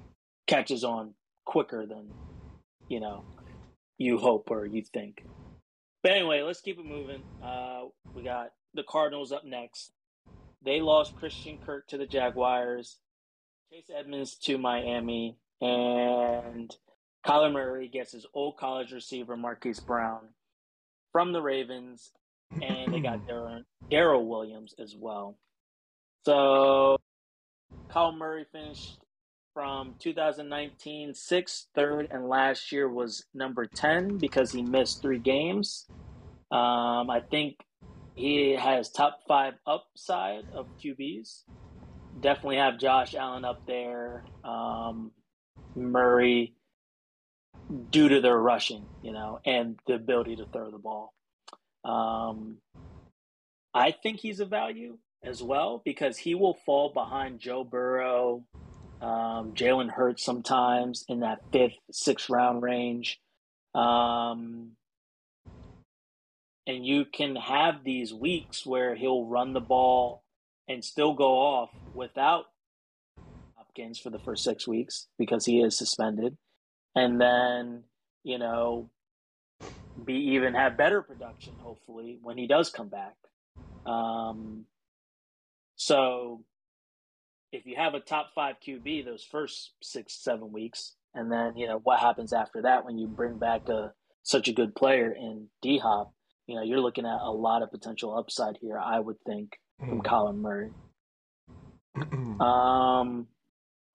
catches 0.48 0.84
on 0.84 1.14
quicker 1.46 1.86
than, 1.86 2.12
you 2.90 3.00
know, 3.00 3.24
you 3.98 4.18
hope 4.18 4.52
or 4.52 4.66
you 4.66 4.84
think. 4.94 5.24
But 6.04 6.12
anyway, 6.12 6.42
let's 6.42 6.60
keep 6.60 6.78
it 6.78 6.86
moving. 6.86 7.24
Uh, 7.42 7.84
we 8.14 8.24
got 8.24 8.52
the 8.74 8.84
Cardinals 8.84 9.32
up 9.32 9.46
next. 9.46 9.92
They 10.64 10.80
lost 10.80 11.16
Christian 11.18 11.58
Kirk 11.66 11.88
to 11.88 11.98
the 11.98 12.06
Jaguars, 12.06 12.98
Chase 13.72 13.90
Edmonds 13.96 14.36
to 14.44 14.58
Miami, 14.58 15.38
and 15.60 16.76
Kyler 17.26 17.52
Murray 17.52 17.88
gets 17.88 18.12
his 18.12 18.26
old 18.34 18.58
college 18.58 18.92
receiver 18.92 19.36
Marquise 19.36 19.80
Brown 19.80 20.30
from 21.12 21.34
the 21.34 21.42
Ravens, 21.42 22.12
and 22.62 22.94
they 22.94 23.00
got 23.00 23.20
Daryl 23.92 24.28
Williams 24.28 24.76
as 24.80 24.96
well. 24.96 25.38
So 26.26 26.98
Kyle 27.90 28.12
Murray 28.12 28.46
finished 28.52 29.00
from 29.54 29.96
2019 30.00 31.14
sixth, 31.14 31.68
third, 31.76 32.08
and 32.12 32.30
last 32.30 32.72
year 32.72 32.88
was 32.88 33.26
number 33.34 33.66
10 33.66 34.18
because 34.18 34.52
he 34.52 34.62
missed 34.62 35.02
three 35.02 35.20
games. 35.20 35.88
Um, 36.52 37.10
I 37.10 37.22
think 37.30 37.58
he 38.16 38.52
has 38.52 38.90
top 38.90 39.20
five 39.28 39.54
upside 39.66 40.44
of 40.54 40.68
QBs. 40.84 41.44
Definitely 42.20 42.58
have 42.58 42.78
Josh 42.78 43.16
Allen 43.16 43.46
up 43.46 43.66
there, 43.66 44.24
um, 44.44 45.12
Murray, 45.76 46.54
due 47.90 48.10
to 48.10 48.22
their 48.22 48.38
rushing, 48.38 48.86
you 49.02 49.14
know, 49.14 49.40
and 49.46 49.80
the 49.88 49.94
ability 49.94 50.36
to 50.38 50.46
throw 50.46 50.72
the 50.72 50.78
ball. 50.78 51.14
Um, 51.84 52.58
I 53.74 53.92
think 53.92 54.20
he's 54.20 54.40
a 54.40 54.46
value 54.46 54.98
as 55.24 55.42
well 55.42 55.82
because 55.84 56.18
he 56.18 56.36
will 56.36 56.58
fall 56.66 56.92
behind 56.94 57.40
Joe 57.40 57.64
Burrow, 57.64 58.44
um, 59.02 59.54
Jalen 59.54 59.90
Hurts 59.90 60.24
sometimes 60.24 61.06
in 61.08 61.22
that 61.22 61.40
fifth, 61.52 61.78
sixth 61.92 62.30
round 62.30 62.62
range. 62.62 63.20
Um, 63.74 64.72
and 66.72 66.86
you 66.86 67.04
can 67.04 67.36
have 67.36 67.84
these 67.84 68.14
weeks 68.14 68.66
where 68.66 68.96
he'll 68.96 69.26
run 69.26 69.52
the 69.52 69.60
ball 69.60 70.24
and 70.70 70.84
still 70.86 71.14
go 71.14 71.38
off 71.38 71.70
without 71.94 72.46
Hopkins 73.56 74.00
for 74.00 74.10
the 74.10 74.20
first 74.20 74.44
six 74.44 74.66
weeks 74.66 75.08
because 75.18 75.46
he 75.46 75.62
is 75.62 75.78
suspended, 75.78 76.38
and 76.96 77.20
then 77.20 77.84
you 78.24 78.38
know 78.38 78.90
be 80.06 80.14
even 80.14 80.54
have 80.54 80.78
better 80.78 81.02
production 81.02 81.54
hopefully 81.60 82.18
when 82.22 82.38
he 82.38 82.48
does 82.48 82.70
come 82.70 82.88
back. 82.88 83.16
Um, 83.86 84.66
so 85.76 86.46
if 87.52 87.66
you 87.66 87.76
have 87.76 87.96
a 87.96 88.00
top 88.00 88.30
five 88.34 88.56
QB 88.66 89.04
those 89.04 89.26
first 89.30 89.72
six 89.82 90.14
seven 90.14 90.54
weeks, 90.54 90.94
and 91.14 91.30
then 91.30 91.58
you 91.58 91.68
know 91.68 91.82
what 91.84 92.00
happens 92.00 92.32
after 92.32 92.62
that 92.62 92.86
when 92.86 92.98
you 92.98 93.08
bring 93.08 93.38
back 93.38 93.68
a 93.68 93.92
such 94.24 94.48
a 94.48 94.54
good 94.54 94.74
player 94.74 95.12
in 95.12 95.48
D 95.62 95.78
Hop 95.80 96.14
you 96.52 96.58
know, 96.58 96.64
you're 96.64 96.82
looking 96.82 97.06
at 97.06 97.18
a 97.22 97.32
lot 97.32 97.62
of 97.62 97.72
potential 97.72 98.18
upside 98.18 98.58
here, 98.60 98.78
I 98.78 99.00
would 99.00 99.16
think, 99.26 99.58
from. 99.80 100.02
Colin 100.02 100.42
Murray. 100.42 100.72
um, 101.96 103.28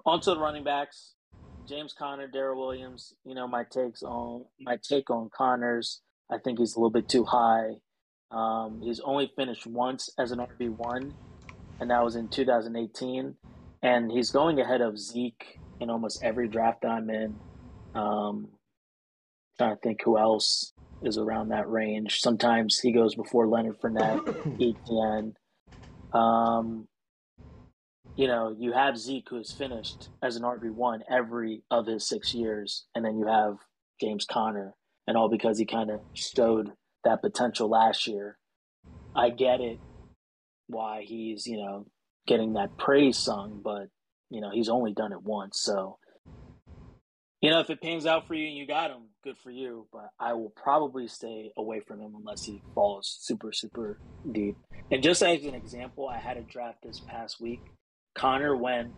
on 0.07 0.21
to 0.23 0.31
the 0.31 0.39
running 0.39 0.65
backs. 0.65 1.13
James 1.69 1.93
Conner, 1.93 2.27
Darrel 2.29 2.59
Williams. 2.59 3.13
You 3.27 3.35
know 3.35 3.47
my 3.47 3.65
takes 3.65 4.03
on 4.03 4.47
my 4.59 4.79
take 4.83 5.11
on 5.11 5.29
Connors. 5.37 6.01
I 6.31 6.39
think 6.39 6.59
he's 6.59 6.77
a 6.77 6.79
little 6.79 6.91
bit 6.91 7.11
too 7.11 7.25
high. 7.25 7.73
Um, 8.31 8.81
he's 8.83 9.01
only 9.01 9.31
finished 9.37 9.67
once 9.67 10.09
as 10.19 10.33
an 10.33 10.39
RB 10.39 10.71
one, 10.71 11.13
and 11.79 11.91
that 11.91 12.03
was 12.03 12.17
in 12.17 12.29
2018. 12.29 13.35
And 13.83 14.11
he's 14.11 14.31
going 14.31 14.61
ahead 14.61 14.81
of 14.81 14.99
Zeke 14.99 15.59
in 15.79 15.91
almost 15.91 16.25
every 16.25 16.49
draft 16.49 16.83
that 16.83 16.89
I'm 16.89 17.11
in. 17.11 17.37
Um, 17.95 18.49
trying 19.59 19.77
to 19.77 19.81
think 19.83 20.01
who 20.03 20.17
else 20.17 20.73
is 21.03 21.19
around 21.19 21.49
that 21.49 21.69
range. 21.69 22.21
Sometimes 22.21 22.79
he 22.79 22.93
goes 22.93 23.15
before 23.15 23.47
Leonard 23.47 23.81
Fournette, 23.81 24.25
ETN. 26.13 26.19
Um, 26.19 26.89
you 28.17 28.27
know, 28.27 28.55
you 28.59 28.73
have 28.73 28.97
Zeke 28.97 29.27
who 29.29 29.37
has 29.37 29.53
finished 29.53 30.09
as 30.23 30.37
an 30.37 30.43
RB 30.43 30.71
one 30.71 31.03
every 31.11 31.63
of 31.71 31.87
his 31.87 32.09
six 32.09 32.35
years, 32.35 32.87
and 32.95 33.05
then 33.05 33.19
you 33.19 33.27
have 33.27 33.57
James 34.01 34.25
Conner, 34.25 34.75
and 35.07 35.17
all 35.17 35.29
because 35.29 35.59
he 35.59 35.67
kind 35.67 35.91
of 35.91 36.01
showed 36.15 36.73
that 37.05 37.21
potential 37.21 37.69
last 37.69 38.07
year. 38.07 38.39
I 39.15 39.31
get 39.31 39.61
it 39.61 39.79
why 40.69 41.03
he's 41.07 41.47
you 41.47 41.59
know 41.59 41.87
getting 42.27 42.55
that 42.55 42.79
praise 42.79 43.19
sung, 43.19 43.61
but 43.63 43.89
you 44.31 44.41
know 44.41 44.51
he's 44.51 44.71
only 44.71 44.95
done 44.95 45.13
it 45.13 45.23
once, 45.23 45.61
so 45.61 45.99
you 47.47 47.53
know 47.53 47.61
if 47.61 47.71
it 47.71 47.81
pans 47.81 48.07
out 48.07 48.27
for 48.27 48.35
you 48.35 48.49
and 48.49 48.57
you 48.57 48.67
got 48.67 48.91
him, 48.91 49.03
good 49.23 49.39
for 49.39 49.53
you. 49.53 49.87
But 49.93 50.11
I 50.19 50.33
will 50.33 50.53
probably 50.57 51.07
stay 51.07 51.53
away 51.57 51.79
from 51.79 52.01
him 52.01 52.15
unless 52.19 52.45
he 52.45 52.61
falls 52.75 53.17
super 53.21 53.53
super 53.53 54.01
deep. 54.33 54.57
And 54.91 55.01
just 55.01 55.23
as 55.23 55.45
an 55.45 55.55
example, 55.55 56.09
I 56.09 56.19
had 56.19 56.37
a 56.37 56.43
draft 56.43 56.79
this 56.83 57.01
past 57.01 57.41
week 57.41 57.61
Conner 58.17 58.57
went, 58.57 58.93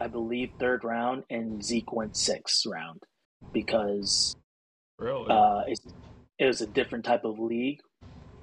I 0.00 0.06
believe, 0.06 0.52
third 0.58 0.82
round, 0.82 1.24
and 1.28 1.62
Zeke 1.62 1.92
went 1.92 2.16
sixth 2.16 2.64
round 2.64 3.02
because 3.52 4.34
really 4.98 5.26
uh, 5.28 5.64
it, 5.66 5.78
it 6.38 6.46
was 6.46 6.62
a 6.62 6.66
different 6.66 7.04
type 7.04 7.24
of 7.24 7.38
league, 7.38 7.80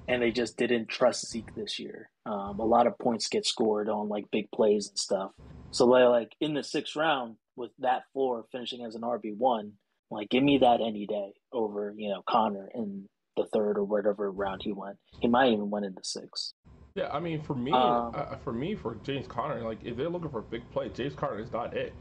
and 0.06 0.22
they 0.22 0.30
just 0.30 0.56
didn't 0.56 0.88
trust 0.88 1.28
Zeke 1.28 1.52
this 1.56 1.80
year. 1.80 2.10
Um, 2.26 2.60
a 2.60 2.64
lot 2.64 2.86
of 2.86 2.96
points 2.98 3.28
get 3.28 3.44
scored 3.44 3.88
on 3.88 4.08
like 4.08 4.30
big 4.30 4.50
plays 4.54 4.88
and 4.88 4.98
stuff. 4.98 5.32
So 5.72 5.86
like 5.86 6.36
in 6.40 6.54
the 6.54 6.62
sixth 6.62 6.94
round 6.94 7.36
with 7.56 7.70
that 7.78 8.02
floor 8.12 8.44
finishing 8.52 8.84
as 8.84 8.94
an 8.94 9.02
RB 9.02 9.36
one, 9.36 9.72
like 10.10 10.28
give 10.30 10.42
me 10.42 10.58
that 10.58 10.80
any 10.80 11.06
day 11.06 11.32
over 11.52 11.94
you 11.96 12.08
know 12.08 12.22
Conner 12.28 12.68
in 12.74 13.08
the 13.36 13.46
third 13.46 13.78
or 13.78 13.84
whatever 13.84 14.30
round 14.30 14.62
he 14.62 14.72
went. 14.72 14.98
He 15.20 15.28
might 15.28 15.52
even 15.52 15.70
went 15.70 15.86
in 15.86 15.94
the 15.94 16.04
sixth. 16.04 16.52
Yeah, 16.94 17.08
I 17.10 17.20
mean, 17.20 17.40
for 17.40 17.54
me, 17.54 17.72
um, 17.72 18.12
uh, 18.14 18.36
for 18.36 18.52
me, 18.52 18.74
for 18.74 18.96
James 19.02 19.26
Conner, 19.26 19.60
like 19.62 19.82
if 19.82 19.96
they're 19.96 20.10
looking 20.10 20.28
for 20.28 20.40
a 20.40 20.42
big 20.42 20.68
play, 20.70 20.90
James 20.90 21.14
Conner 21.14 21.38
is 21.38 21.50
not 21.50 21.74
it. 21.74 21.94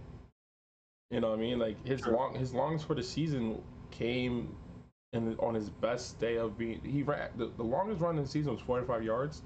You 1.10 1.22
know 1.22 1.30
what 1.30 1.40
I 1.40 1.42
mean? 1.42 1.60
Like 1.60 1.86
his 1.86 2.06
long, 2.06 2.36
his 2.36 2.54
longs 2.54 2.84
for 2.84 2.96
the 2.96 3.04
season 3.04 3.62
came 3.90 4.56
in 5.14 5.36
on 5.40 5.54
his 5.54 5.70
best 5.70 6.20
day 6.20 6.38
of 6.38 6.58
being. 6.58 6.82
He 6.84 7.04
ran 7.04 7.30
the, 7.38 7.52
the 7.58 7.64
longest 7.64 8.02
run 8.02 8.18
in 8.18 8.24
the 8.24 8.30
season 8.30 8.54
was 8.54 8.62
45 8.62 9.04
yards, 9.04 9.44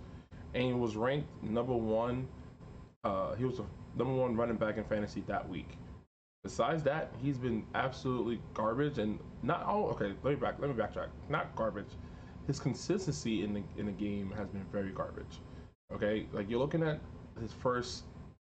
and 0.53 0.63
he 0.63 0.73
was 0.73 0.95
ranked 0.95 1.27
number 1.43 1.75
one. 1.75 2.27
Uh, 3.03 3.35
he 3.35 3.45
was 3.45 3.57
the 3.57 3.65
number 3.97 4.13
one 4.13 4.35
running 4.35 4.57
back 4.57 4.77
in 4.77 4.83
fantasy 4.83 5.23
that 5.27 5.47
week. 5.47 5.77
Besides 6.45 6.83
that, 6.83 7.11
he's 7.21 7.37
been 7.37 7.65
absolutely 7.73 8.39
garbage, 8.53 8.99
and 8.99 9.19
not. 9.43 9.65
Oh, 9.67 9.87
okay. 9.87 10.13
Let 10.23 10.31
me 10.31 10.35
back. 10.35 10.55
Let 10.59 10.69
me 10.69 10.81
backtrack. 10.81 11.09
Not 11.27 11.53
garbage 11.57 11.89
his 12.47 12.59
consistency 12.59 13.43
in 13.43 13.53
the 13.53 13.63
in 13.77 13.85
the 13.85 13.91
game 13.91 14.31
has 14.37 14.47
been 14.49 14.63
very 14.71 14.91
garbage. 14.91 15.39
Okay, 15.93 16.27
like 16.31 16.49
you're 16.49 16.59
looking 16.59 16.83
at 16.83 16.99
his 17.41 17.51
first, 17.53 18.03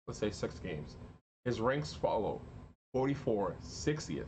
let's 0.08 0.20
say 0.20 0.32
six 0.32 0.60
games. 0.60 0.98
His 1.46 1.62
ranks 1.62 1.94
follow 1.94 2.42
44, 2.94 3.56
60th, 3.64 4.26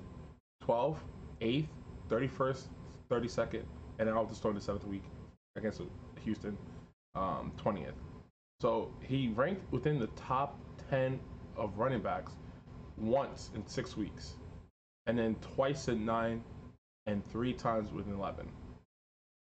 12th, 0.63 0.97
8th, 1.41 1.67
31st, 2.09 2.63
32nd, 3.09 3.63
and 3.97 4.07
then 4.07 4.15
I'll 4.15 4.25
just 4.25 4.39
start 4.39 4.55
the 4.55 4.61
seventh 4.61 4.85
week 4.85 5.03
against 5.55 5.81
Houston, 6.23 6.57
um, 7.15 7.51
20th. 7.57 7.93
So 8.61 8.91
he 9.01 9.29
ranked 9.29 9.71
within 9.71 9.99
the 9.99 10.07
top 10.07 10.57
10 10.89 11.19
of 11.57 11.77
running 11.77 12.01
backs 12.01 12.33
once 12.99 13.51
in 13.55 13.65
six 13.67 13.97
weeks, 13.97 14.33
and 15.05 15.17
then 15.17 15.35
twice 15.55 15.87
in 15.87 16.05
nine, 16.05 16.43
and 17.07 17.25
three 17.31 17.53
times 17.53 17.91
within 17.91 18.13
11. 18.13 18.47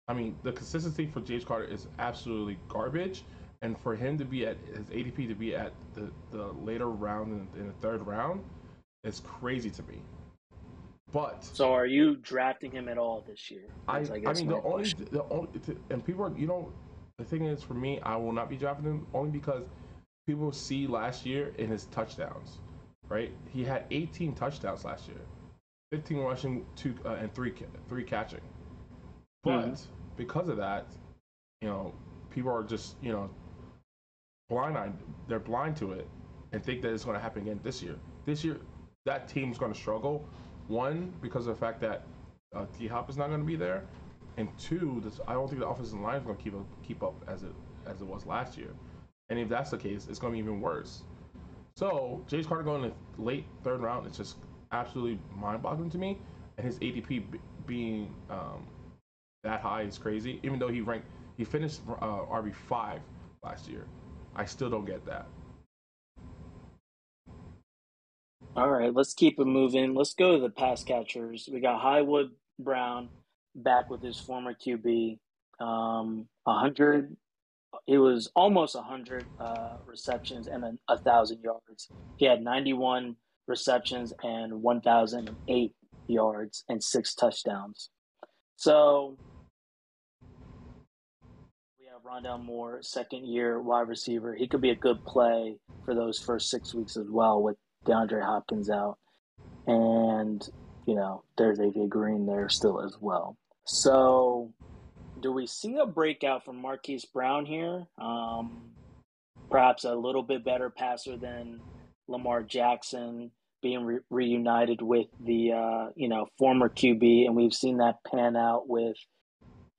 I 0.08 0.14
mean, 0.14 0.36
the 0.44 0.52
consistency 0.52 1.08
for 1.08 1.22
James 1.22 1.46
Carter 1.46 1.66
is 1.66 1.88
absolutely 1.98 2.60
garbage, 2.68 3.24
and 3.62 3.78
for 3.80 3.96
him 3.96 4.18
to 4.18 4.26
be 4.26 4.46
at 4.46 4.58
his 4.68 4.86
ADP 4.86 5.28
to 5.30 5.36
be 5.36 5.56
at 5.56 5.72
the, 5.96 6.12
the 6.32 6.48
later 6.64 6.90
round 6.90 7.48
in, 7.56 7.62
in 7.62 7.68
the 7.68 7.74
third 7.82 8.06
round 8.06 8.44
is 9.04 9.22
crazy 9.22 9.70
to 9.72 9.84
me. 9.84 10.02
But 11.12 11.44
so, 11.44 11.72
are 11.72 11.86
you 11.86 12.18
drafting 12.18 12.72
him 12.72 12.90
at 12.90 12.98
all 12.98 13.24
this 13.26 13.50
year? 13.50 13.64
I, 13.88 14.00
I, 14.00 14.22
I 14.28 14.34
mean, 14.34 14.48
the 14.48 14.62
only, 14.62 14.94
the 15.12 15.24
only, 15.30 15.50
and 15.90 16.06
people 16.06 16.26
are, 16.26 16.38
you 16.38 16.48
know, 16.48 16.72
the 17.18 17.24
thing 17.24 17.46
is 17.46 17.64
for 17.64 17.74
me, 17.74 18.00
I 18.02 18.18
will 18.18 18.34
not 18.34 18.50
be 18.50 18.58
drafting 18.58 18.86
him 18.86 19.08
only 19.14 19.32
because 19.32 19.64
people 20.28 20.52
see 20.52 20.88
last 20.88 21.26
year 21.26 21.54
in 21.58 21.70
his 21.70 21.86
touchdowns, 21.86 22.60
right? 23.10 23.32
He 23.52 23.64
had 23.64 23.86
18 23.92 24.34
touchdowns 24.34 24.86
last 24.86 25.08
year, 25.08 25.22
15 25.92 26.18
rushing, 26.20 26.66
two 26.76 26.96
uh, 27.06 27.16
and 27.16 27.34
three 27.34 27.54
three 27.88 28.04
catching. 28.04 28.42
But 29.44 29.66
mm-hmm. 29.66 29.84
because 30.18 30.50
of 30.50 30.58
that, 30.58 30.88
you 31.62 31.68
know, 31.68 31.94
people 32.32 32.52
are 32.52 32.64
just, 32.64 32.96
you 33.02 33.12
know, 33.12 33.30
blind 34.50 34.78
eyed. 34.78 34.94
They're 35.28 35.40
blind 35.40 35.78
to 35.78 35.94
it 35.94 36.08
and 36.52 36.64
think 36.64 36.82
that 36.82 36.94
it's 36.94 37.04
going 37.04 37.16
to 37.16 37.22
happen 37.22 37.44
again 37.44 37.60
this 37.64 37.82
year. 37.82 37.96
This 38.26 38.44
year, 38.44 38.58
that 39.06 39.28
team's 39.28 39.58
going 39.58 39.74
to 39.74 39.80
struggle. 39.80 40.28
One, 40.68 41.14
because 41.22 41.48
of 41.48 41.56
the 41.56 41.60
fact 41.60 41.80
that 41.82 42.04
uh, 42.56 42.66
D 42.78 42.88
Hop 42.88 43.10
is 43.10 43.18
not 43.18 43.28
going 43.28 43.42
to 43.42 43.46
be 43.46 43.56
there, 43.56 43.84
and 44.38 44.48
two, 44.58 45.00
this, 45.04 45.20
I 45.28 45.34
don't 45.34 45.48
think 45.48 45.60
the 45.60 45.68
offensive 45.68 46.00
line 46.00 46.18
is 46.18 46.24
going 46.24 46.36
to 46.36 46.44
keep 46.44 46.56
up, 46.56 46.66
keep 46.84 47.04
up 47.04 47.14
as 47.28 47.44
it 47.44 47.54
as 47.86 48.02
it 48.02 48.08
was 48.08 48.26
last 48.26 48.58
year. 48.58 48.70
And 49.30 49.40
if 49.40 49.50
that's 49.50 49.72
the 49.72 49.78
case, 49.78 50.08
it's 50.10 50.20
going 50.20 50.34
to 50.34 50.36
be 50.36 50.44
even 50.44 50.60
worse. 50.60 51.04
So 51.78 52.24
James 52.28 52.48
Carter 52.48 52.64
going 52.64 52.86
in 52.86 52.92
the 53.18 53.22
late 53.22 53.46
third 53.64 53.82
round 53.82 54.08
is 54.08 54.16
just 54.16 54.38
absolutely 54.72 55.20
mind-boggling 55.36 55.90
to 55.90 55.98
me, 55.98 56.18
and 56.58 56.66
his 56.66 56.80
ADP 56.80 57.08
b- 57.10 57.40
being 57.68 58.16
um, 58.30 58.66
that 59.44 59.60
high 59.60 59.82
is 59.82 59.98
crazy. 59.98 60.40
Even 60.44 60.58
though 60.58 60.70
he 60.70 60.80
ranked, 60.80 61.08
he 61.36 61.44
finished 61.44 61.82
uh, 61.90 62.24
RB 62.32 62.56
five 62.56 63.02
last 63.44 63.68
year. 63.68 63.86
I 64.38 64.46
still 64.46 64.70
don't 64.70 64.86
get 64.86 65.06
that. 65.06 65.28
All 68.56 68.70
right, 68.70 68.94
let's 68.94 69.14
keep 69.14 69.38
it 69.38 69.46
moving. 69.46 69.96
Let's 69.96 70.14
go 70.14 70.38
to 70.38 70.42
the 70.42 70.50
pass 70.50 70.82
catchers. 70.86 71.50
We 71.52 71.60
got 71.60 71.82
Hollywood 71.82 72.32
Brown 72.58 73.10
back 73.54 73.90
with 73.90 74.02
his 74.02 74.18
former 74.18 74.54
QB. 74.54 75.20
Um, 75.60 76.28
100, 76.46 77.18
it 77.88 77.98
was 77.98 78.30
almost 78.36 78.76
100 78.76 79.26
uh, 79.40 79.78
receptions 79.86 80.48
and 80.48 80.64
a 80.64 80.74
1,000 80.88 81.42
yards. 81.42 81.90
He 82.18 82.26
had 82.26 82.42
91 82.42 83.16
receptions 83.48 84.14
and 84.24 84.62
1,008 84.62 85.76
yards 86.08 86.64
and 86.70 86.84
six 86.84 87.14
touchdowns. 87.16 87.90
So 88.56 89.18
we 91.80 91.86
have 91.92 92.04
Rondale 92.04 92.44
Moore, 92.44 92.80
second 92.82 93.26
year 93.26 93.62
wide 93.62 93.88
receiver. 93.88 94.36
He 94.36 94.48
could 94.48 94.62
be 94.62 94.72
a 94.72 94.76
good 94.76 95.04
play 95.06 95.58
for 95.84 95.94
those 95.94 96.20
first 96.20 96.50
six 96.50 96.74
weeks 96.74 96.98
as 96.98 97.08
well 97.10 97.42
with 97.42 97.58
DeAndre 97.86 98.24
Hopkins 98.24 98.70
out. 98.70 98.98
And, 99.68 100.48
you 100.86 100.96
know, 100.96 101.24
there's 101.38 101.60
AJ 101.60 101.90
Green 101.90 102.26
there 102.26 102.50
still 102.50 102.82
as 102.82 102.98
well. 103.00 103.38
So, 103.66 104.54
do 105.22 105.32
we 105.32 105.48
see 105.48 105.78
a 105.78 105.86
breakout 105.86 106.46
from 106.46 106.62
Marquise 106.62 107.06
Brown 107.06 107.46
here? 107.46 107.86
Um, 107.98 108.72
perhaps 109.50 109.84
a 109.84 109.96
little 109.96 110.24
bit 110.24 110.44
better 110.44 110.70
passer 110.70 111.18
than 111.18 111.62
Lamar 112.08 112.44
Jackson 112.44 113.32
being 113.62 113.84
re- 113.84 114.00
reunited 114.10 114.82
with 114.82 115.08
the 115.20 115.52
uh, 115.54 115.90
you 115.96 116.08
know 116.08 116.28
former 116.38 116.70
QB, 116.70 117.26
and 117.26 117.36
we've 117.36 117.54
seen 117.54 117.78
that 117.78 117.98
pan 118.06 118.36
out 118.36 118.68
with 118.68 118.98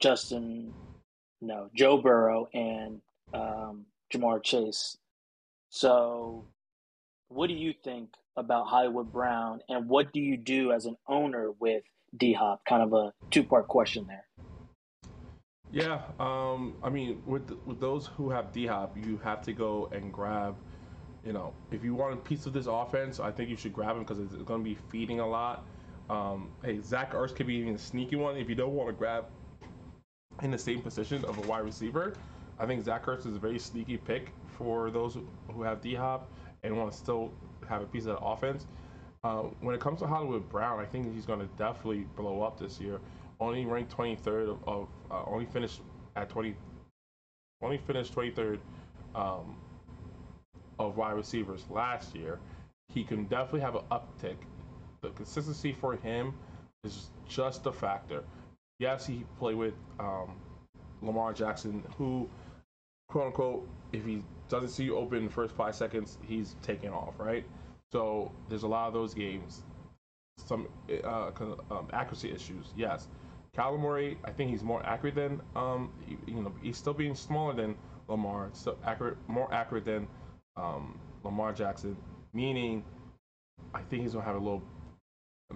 Justin 0.00 0.72
no, 1.40 1.68
Joe 1.74 1.98
Burrow 1.98 2.48
and 2.54 3.00
um, 3.34 3.86
Ja'Marr 4.12 4.42
Chase. 4.42 4.96
So, 5.70 6.44
what 7.28 7.48
do 7.48 7.54
you 7.54 7.74
think 7.84 8.10
about 8.36 8.66
Hollywood 8.66 9.12
Brown, 9.12 9.60
and 9.68 9.88
what 9.88 10.12
do 10.12 10.20
you 10.20 10.36
do 10.36 10.72
as 10.72 10.86
an 10.86 10.96
owner 11.08 11.50
with 11.58 11.82
D 12.16 12.32
Hop? 12.32 12.64
Kind 12.68 12.82
of 12.82 12.92
a 12.92 13.12
two 13.30 13.44
part 13.44 13.68
question 13.68 14.06
there. 14.06 14.24
Yeah, 15.72 16.00
um, 16.20 16.74
I 16.82 16.90
mean, 16.90 17.22
with 17.26 17.50
with 17.66 17.80
those 17.80 18.06
who 18.06 18.30
have 18.30 18.52
D 18.52 18.66
Hop, 18.66 18.96
you 18.96 19.18
have 19.24 19.42
to 19.42 19.52
go 19.52 19.88
and 19.92 20.12
grab. 20.12 20.56
You 21.24 21.32
know, 21.32 21.52
if 21.72 21.82
you 21.82 21.94
want 21.94 22.14
a 22.14 22.16
piece 22.16 22.46
of 22.46 22.52
this 22.52 22.66
offense, 22.66 23.18
I 23.18 23.32
think 23.32 23.50
you 23.50 23.56
should 23.56 23.72
grab 23.72 23.96
him 23.96 24.04
because 24.04 24.20
it's 24.20 24.34
going 24.44 24.60
to 24.60 24.64
be 24.64 24.76
feeding 24.90 25.18
a 25.18 25.26
lot. 25.26 25.64
Um, 26.08 26.50
hey, 26.64 26.80
Zach 26.80 27.12
Ertz 27.12 27.34
could 27.34 27.48
be 27.48 27.54
even 27.54 27.74
a 27.74 27.78
sneaky 27.78 28.14
one 28.14 28.36
if 28.36 28.48
you 28.48 28.54
don't 28.54 28.74
want 28.74 28.88
to 28.88 28.92
grab 28.92 29.24
in 30.42 30.52
the 30.52 30.58
same 30.58 30.80
position 30.82 31.24
of 31.24 31.36
a 31.38 31.48
wide 31.48 31.64
receiver. 31.64 32.14
I 32.60 32.66
think 32.66 32.84
Zach 32.84 33.06
Ertz 33.06 33.26
is 33.26 33.36
a 33.36 33.40
very 33.40 33.58
sneaky 33.58 33.96
pick 33.96 34.30
for 34.56 34.90
those 34.92 35.18
who 35.52 35.62
have 35.62 35.80
D 35.80 35.94
Hop 35.94 36.30
and 36.62 36.76
want 36.76 36.92
to 36.92 36.96
still 36.96 37.32
have 37.68 37.82
a 37.82 37.86
piece 37.86 38.06
of 38.06 38.16
the 38.16 38.24
offense. 38.24 38.66
Uh, 39.24 39.42
when 39.60 39.74
it 39.74 39.80
comes 39.80 39.98
to 39.98 40.06
Hollywood 40.06 40.48
Brown, 40.48 40.78
I 40.78 40.84
think 40.84 41.12
he's 41.12 41.26
going 41.26 41.40
to 41.40 41.48
definitely 41.58 42.06
blow 42.14 42.42
up 42.42 42.60
this 42.60 42.80
year. 42.80 43.00
Only 43.40 43.66
ranked 43.66 43.94
23rd 43.96 44.50
of, 44.50 44.68
of 44.68 44.88
uh, 45.10 45.22
only 45.26 45.46
finished 45.46 45.80
at 46.16 46.28
20, 46.28 46.54
only 47.62 47.78
finished 47.78 48.14
23rd 48.14 48.58
um, 49.14 49.56
of 50.78 50.96
wide 50.96 51.12
receivers 51.12 51.64
last 51.70 52.14
year. 52.14 52.38
He 52.92 53.04
can 53.04 53.24
definitely 53.24 53.60
have 53.60 53.74
an 53.76 53.82
uptick. 53.90 54.36
The 55.02 55.10
consistency 55.10 55.72
for 55.72 55.96
him 55.96 56.34
is 56.84 57.10
just 57.28 57.66
a 57.66 57.72
factor. 57.72 58.22
Yes, 58.78 59.06
he 59.06 59.24
played 59.38 59.56
with 59.56 59.74
um, 59.98 60.36
Lamar 61.02 61.32
Jackson, 61.32 61.82
who, 61.96 62.28
quote 63.08 63.26
unquote, 63.26 63.68
if 63.92 64.04
he 64.04 64.22
doesn't 64.48 64.70
see 64.70 64.84
you 64.84 64.96
open 64.96 65.18
in 65.18 65.24
the 65.26 65.30
first 65.30 65.54
five 65.54 65.74
seconds, 65.74 66.18
he's 66.26 66.56
taking 66.62 66.90
off, 66.90 67.14
right? 67.18 67.44
So 67.92 68.32
there's 68.48 68.64
a 68.64 68.68
lot 68.68 68.88
of 68.88 68.92
those 68.94 69.14
games. 69.14 69.62
Some 70.38 70.68
uh, 71.04 71.30
um, 71.70 71.88
accuracy 71.92 72.30
issues, 72.30 72.66
yes. 72.76 73.08
Murray, 73.58 74.18
I 74.24 74.30
think 74.30 74.50
he's 74.50 74.62
more 74.62 74.84
accurate 74.84 75.14
than, 75.14 75.40
um, 75.54 75.92
you 76.26 76.42
know, 76.42 76.52
he's 76.62 76.76
still 76.76 76.92
being 76.94 77.14
smaller 77.14 77.54
than 77.54 77.74
Lamar, 78.08 78.50
so 78.52 78.76
accurate, 78.84 79.16
more 79.28 79.52
accurate 79.52 79.84
than 79.84 80.06
um, 80.56 80.98
Lamar 81.24 81.52
Jackson, 81.52 81.96
meaning 82.32 82.84
I 83.74 83.80
think 83.82 84.02
he's 84.02 84.12
gonna 84.12 84.24
have 84.24 84.36
a 84.36 84.38
little. 84.38 84.62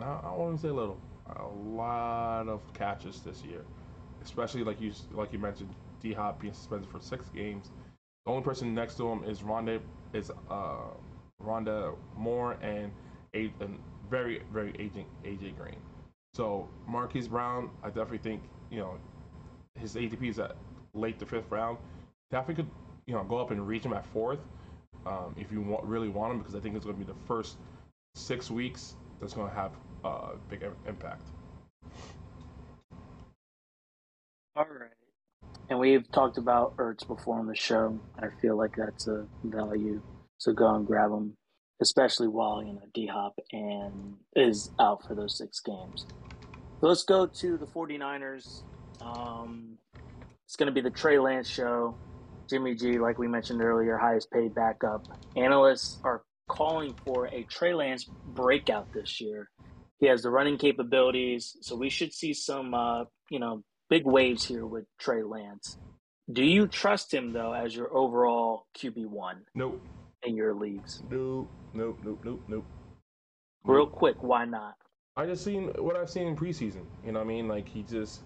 I 0.01 0.33
want 0.33 0.57
to 0.57 0.63
say 0.63 0.69
a 0.69 0.73
little, 0.73 0.99
a 1.37 1.47
lot 1.47 2.49
of 2.49 2.61
catches 2.75 3.21
this 3.21 3.43
year, 3.43 3.65
especially 4.23 4.65
like 4.65 4.81
you 4.81 4.93
like 5.13 5.33
you 5.33 5.39
mentioned, 5.39 5.75
D 6.01 6.13
Hop 6.13 6.41
being 6.41 6.55
suspended 6.55 6.89
for 6.91 7.01
six 7.01 7.29
games. 7.31 7.71
The 8.25 8.33
only 8.33 8.43
person 8.43 8.75
next 8.75 8.97
to 8.97 9.09
him 9.09 9.25
is 9.25 9.43
Ronda 9.43 9.81
is 10.13 10.31
uh, 10.51 10.91
Rondale 11.43 11.97
Moore 12.17 12.57
and 12.63 12.93
a, 13.35 13.51
very 14.09 14.43
very 14.53 14.75
aging 14.79 15.07
AJ 15.25 15.57
Green. 15.57 15.77
So 16.35 16.69
Marquise 16.87 17.29
Brown, 17.29 17.71
I 17.83 17.89
definitely 17.89 18.19
think 18.19 18.43
you 18.71 18.79
know 18.79 18.99
his 19.79 19.95
ADP 19.95 20.29
is 20.29 20.39
at 20.39 20.57
late 20.95 21.19
the 21.19 21.27
fifth 21.27 21.51
round. 21.51 21.79
Definitely 22.31 22.65
could 22.65 22.71
you 23.07 23.15
know 23.15 23.25
go 23.25 23.39
up 23.39 23.51
and 23.51 23.67
reach 23.67 23.85
him 23.85 23.93
at 23.93 24.07
fourth 24.07 24.41
um, 25.07 25.35
if 25.39 25.51
you 25.51 25.61
want, 25.61 25.85
really 25.85 26.09
want 26.09 26.33
him 26.33 26.39
because 26.39 26.55
I 26.55 26.61
think 26.61 26.77
it's 26.77 26.85
going 26.85 26.99
to 26.99 27.05
be 27.05 27.11
the 27.11 27.19
first 27.27 27.57
six 28.15 28.51
weeks 28.51 28.95
that's 29.21 29.35
going 29.35 29.49
to 29.49 29.55
have 29.55 29.73
a 30.05 30.09
uh, 30.09 30.31
big 30.49 30.65
impact. 30.87 31.23
All 34.57 34.65
right. 34.65 34.91
And 35.69 35.79
we've 35.79 36.11
talked 36.11 36.37
about 36.37 36.77
Ertz 36.77 37.07
before 37.07 37.39
on 37.39 37.47
the 37.47 37.55
show. 37.55 37.99
I 38.19 38.27
feel 38.43 38.57
like 38.57 38.75
that's 38.77 39.07
a 39.07 39.27
value. 39.45 40.03
So 40.39 40.53
go 40.53 40.75
and 40.75 40.87
grab 40.87 41.13
him, 41.13 41.37
especially 41.81 42.29
while, 42.29 42.63
you 42.63 42.73
know, 42.75 42.83
D 42.93 43.07
Hop 43.07 43.39
and 43.53 44.17
is 44.37 44.71
out 44.79 45.07
for 45.07 45.15
those 45.15 45.37
six 45.37 45.61
games. 45.61 46.07
So 46.81 46.87
let's 46.87 47.05
go 47.05 47.27
to 47.27 47.57
the 47.57 47.67
49ers. 47.67 48.63
Um, 49.01 49.79
it's 50.47 50.57
going 50.57 50.67
to 50.67 50.73
be 50.73 50.81
the 50.81 50.91
Trey 50.91 51.19
Lance 51.19 51.49
show. 51.49 51.95
Jimmy 52.49 52.75
G, 52.75 52.99
like 52.99 53.19
we 53.19 53.29
mentioned 53.29 53.63
earlier, 53.63 53.97
highest 53.97 54.31
paid 54.31 54.55
backup. 54.55 55.07
Analysts 55.37 55.99
are 56.03 56.23
calling 56.49 56.95
for 57.05 57.27
a 57.29 57.45
Trey 57.45 57.75
Lance 57.75 58.05
breakout 58.05 58.93
this 58.93 59.21
year. 59.21 59.49
He 59.99 60.07
has 60.07 60.23
the 60.23 60.31
running 60.31 60.59
capabilities, 60.59 61.57
so 61.61 61.77
we 61.77 61.91
should 61.91 62.13
see 62.13 62.33
some, 62.33 62.75
uh, 62.75 63.05
you 63.31 63.39
know, 63.39 63.63
big 63.89 64.05
waves 64.05 64.45
here 64.45 64.67
with 64.67 64.87
Trey 64.99 65.23
Lance. 65.23 65.77
Do 66.33 66.45
you 66.45 66.67
trust 66.67 67.13
him 67.13 67.33
though 67.33 67.53
as 67.53 67.75
your 67.75 67.95
overall 67.95 68.67
QB 68.79 69.07
one? 69.07 69.43
Nope. 69.55 69.81
In 70.23 70.37
your 70.37 70.55
leagues? 70.55 71.03
Nope. 71.11 71.49
Nope. 71.73 71.99
Nope. 72.05 72.21
Nope. 72.25 72.43
Nope. 72.49 72.65
Real 73.65 73.87
quick, 73.87 74.23
why 74.23 74.45
not? 74.45 74.75
I 75.17 75.27
just 75.27 75.45
seen 75.45 75.69
what 75.79 75.97
I've 75.97 76.11
seen 76.11 76.27
in 76.29 76.37
preseason. 76.37 76.85
You 77.05 77.13
know 77.13 77.19
what 77.21 77.27
I 77.27 77.29
mean? 77.29 77.49
Like 77.49 77.69
he 77.69 77.83
just 77.83 78.21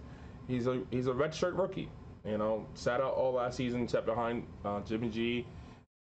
he's 0.46 0.66
a 0.66 0.82
he's 0.90 1.06
a 1.06 1.12
red 1.12 1.34
shirt 1.34 1.54
rookie. 1.54 1.88
You 2.24 2.38
know, 2.38 2.66
sat 2.74 3.00
out 3.00 3.14
all 3.14 3.32
last 3.32 3.56
season, 3.56 3.86
sat 3.88 4.06
behind 4.06 4.46
uh, 4.64 4.80
Jimmy 4.80 5.08
G. 5.08 5.46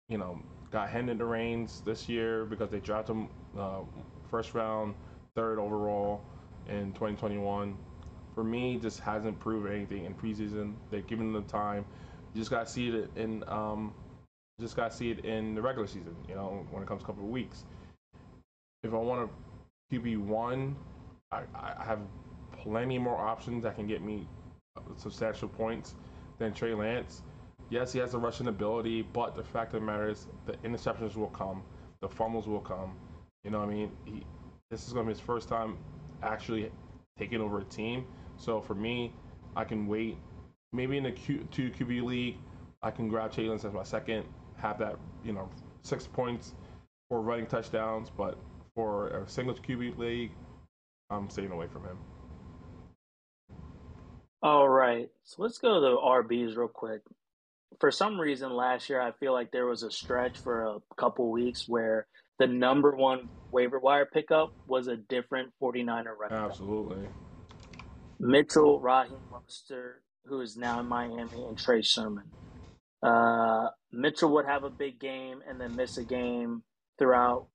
You 0.09 0.19
know, 0.19 0.41
got 0.71 0.91
handed 0.91 1.19
the 1.19 1.25
reins 1.25 1.83
this 1.85 2.09
year 2.09 2.45
because 2.45 2.71
they 2.71 2.81
drafted 2.81 3.17
him 3.17 3.29
uh, 3.59 3.81
first 4.31 4.55
round, 4.55 4.95
third 5.35 5.59
overall 5.59 6.23
in 6.69 6.93
2021. 6.93 7.77
For 8.35 8.45
me, 8.45 8.79
just 8.81 9.01
hasn't 9.01 9.39
proven 9.39 9.73
anything 9.73 10.05
in 10.05 10.15
preseason. 10.15 10.75
They've 10.91 11.07
given 11.07 11.27
him 11.29 11.33
the 11.33 11.43
time. 11.43 11.85
You 12.35 12.41
just 12.41 12.51
got 12.51 12.67
to 12.67 12.73
see 12.73 12.89
it 12.89 13.11
in, 13.17 13.43
um, 13.49 13.93
just 14.61 14.77
got 14.77 14.91
to 14.91 14.97
see 14.97 15.11
it 15.11 15.25
in 15.25 15.55
the 15.55 15.63
regular 15.63 15.87
season. 15.87 16.15
You 16.29 16.35
know, 16.35 16.67
when 16.71 16.83
it 16.83 16.87
comes 16.87 17.03
a 17.03 17.07
couple 17.07 17.25
of 17.25 17.31
weeks. 17.31 17.65
If 18.83 18.95
I 18.95 18.97
want 18.97 19.31
a 19.31 19.95
QB 19.95 20.19
one, 20.19 20.77
I, 21.33 21.43
I 21.55 21.85
have 21.85 22.01
plenty 22.63 22.99
more 22.99 23.17
options 23.17 23.63
that 23.63 23.77
can 23.77 23.87
get 23.87 24.03
me 24.03 24.27
substantial 24.97 25.49
points 25.49 25.95
than 26.39 26.53
Trey 26.53 26.75
Lance. 26.75 27.23
Yes, 27.71 27.93
he 27.93 27.99
has 28.01 28.13
the 28.13 28.19
rushing 28.19 28.49
ability, 28.49 29.03
but 29.13 29.37
the 29.37 29.45
fact 29.45 29.75
of 29.75 29.81
the 29.81 29.87
matter 29.87 30.09
is 30.09 30.27
the 30.47 30.55
interceptions 30.65 31.15
will 31.15 31.29
come, 31.29 31.63
the 32.01 32.09
fumbles 32.09 32.49
will 32.49 32.61
come. 32.61 32.97
You 33.45 33.51
know 33.51 33.61
what 33.61 33.69
I 33.69 33.73
mean? 33.73 33.93
He, 34.05 34.25
this 34.71 34.87
is 34.87 34.93
going 34.93 35.07
to 35.07 35.11
be 35.11 35.15
his 35.15 35.21
first 35.21 35.49
time 35.49 35.77
actually 36.23 36.71
taking 37.19 37.41
over 37.41 37.61
a 37.61 37.65
team. 37.65 38.07
So 38.37 38.61
for 38.61 38.75
me, 38.75 39.13
I 39.57 39.65
can 39.65 39.87
wait. 39.87 40.17
Maybe 40.73 40.97
in 40.97 41.05
the 41.05 41.13
Q, 41.13 41.47
two 41.51 41.71
QB 41.71 42.03
league, 42.03 42.37
I 42.83 42.91
can 42.91 43.09
grab 43.09 43.33
Trey 43.33 43.49
Lance 43.49 43.65
as 43.65 43.73
my 43.73 43.83
second, 43.83 44.25
have 44.61 44.79
that, 44.79 44.97
you 45.25 45.33
know, 45.33 45.49
six 45.83 46.07
points 46.07 46.55
for 47.09 47.21
running 47.21 47.47
touchdowns. 47.47 48.11
But 48.11 48.39
for 48.75 49.09
a 49.09 49.29
single 49.29 49.55
QB 49.55 49.99
league, 49.99 50.33
I'm 51.11 51.29
staying 51.29 51.51
away 51.51 51.67
from 51.73 51.85
him. 51.85 51.99
All 54.43 54.69
right. 54.69 55.09
So 55.25 55.43
let's 55.43 55.59
go 55.59 55.75
to 55.75 55.81
the 55.81 55.97
RBs 55.97 56.57
real 56.57 56.69
quick. 56.69 57.03
For 57.79 57.91
some 57.91 58.19
reason, 58.19 58.51
last 58.53 58.89
year, 58.89 59.01
I 59.01 59.13
feel 59.13 59.33
like 59.33 59.51
there 59.53 59.67
was 59.67 59.83
a 59.83 59.91
stretch 59.91 60.39
for 60.39 60.65
a 60.65 60.79
couple 60.97 61.31
weeks 61.31 61.69
where 61.69 62.07
the 62.39 62.47
number 62.47 62.97
one 62.97 63.29
waiver 63.53 63.79
wire 63.79 64.07
pickup 64.07 64.53
was 64.67 64.89
a 64.89 64.97
different 64.97 65.51
49er 65.63 66.17
running 66.19 66.39
Absolutely. 66.39 67.07
Mitchell, 68.19 68.81
Raheem 68.81 69.19
Mostert, 69.33 70.01
who 70.25 70.41
is 70.41 70.57
now 70.57 70.81
in 70.81 70.87
Miami, 70.87 71.43
and 71.49 71.59
Trey 71.59 71.83
Sermon. 71.83 72.25
Uh, 73.03 73.69
Mitchell 73.93 74.33
would 74.33 74.47
have 74.47 74.65
a 74.65 74.71
big 74.71 75.01
game 75.01 75.43
and 75.49 75.61
then 75.61 75.75
miss 75.75 75.97
a 75.97 76.05
game 76.05 76.63
throughout, 76.99 77.47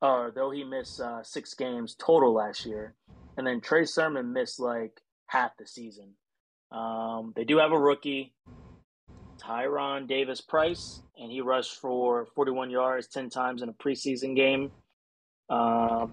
or 0.00 0.28
uh, 0.28 0.30
though 0.34 0.50
he 0.50 0.64
missed 0.64 1.00
uh, 1.00 1.22
six 1.22 1.54
games 1.54 1.94
total 1.94 2.34
last 2.34 2.66
year. 2.66 2.94
And 3.36 3.46
then 3.46 3.60
Trey 3.60 3.84
Sermon 3.84 4.32
missed 4.32 4.60
like 4.60 5.00
half 5.26 5.56
the 5.56 5.66
season. 5.66 6.14
Um, 6.70 7.32
they 7.36 7.44
do 7.44 7.58
have 7.58 7.72
a 7.72 7.78
rookie, 7.78 8.34
Tyrion 9.38 10.08
Davis 10.08 10.40
Price, 10.40 11.02
and 11.16 11.30
he 11.30 11.40
rushed 11.40 11.76
for 11.76 12.26
41 12.34 12.70
yards 12.70 13.06
10 13.08 13.30
times 13.30 13.62
in 13.62 13.68
a 13.68 13.72
preseason 13.72 14.34
game. 14.34 14.70
Um, 15.48 16.12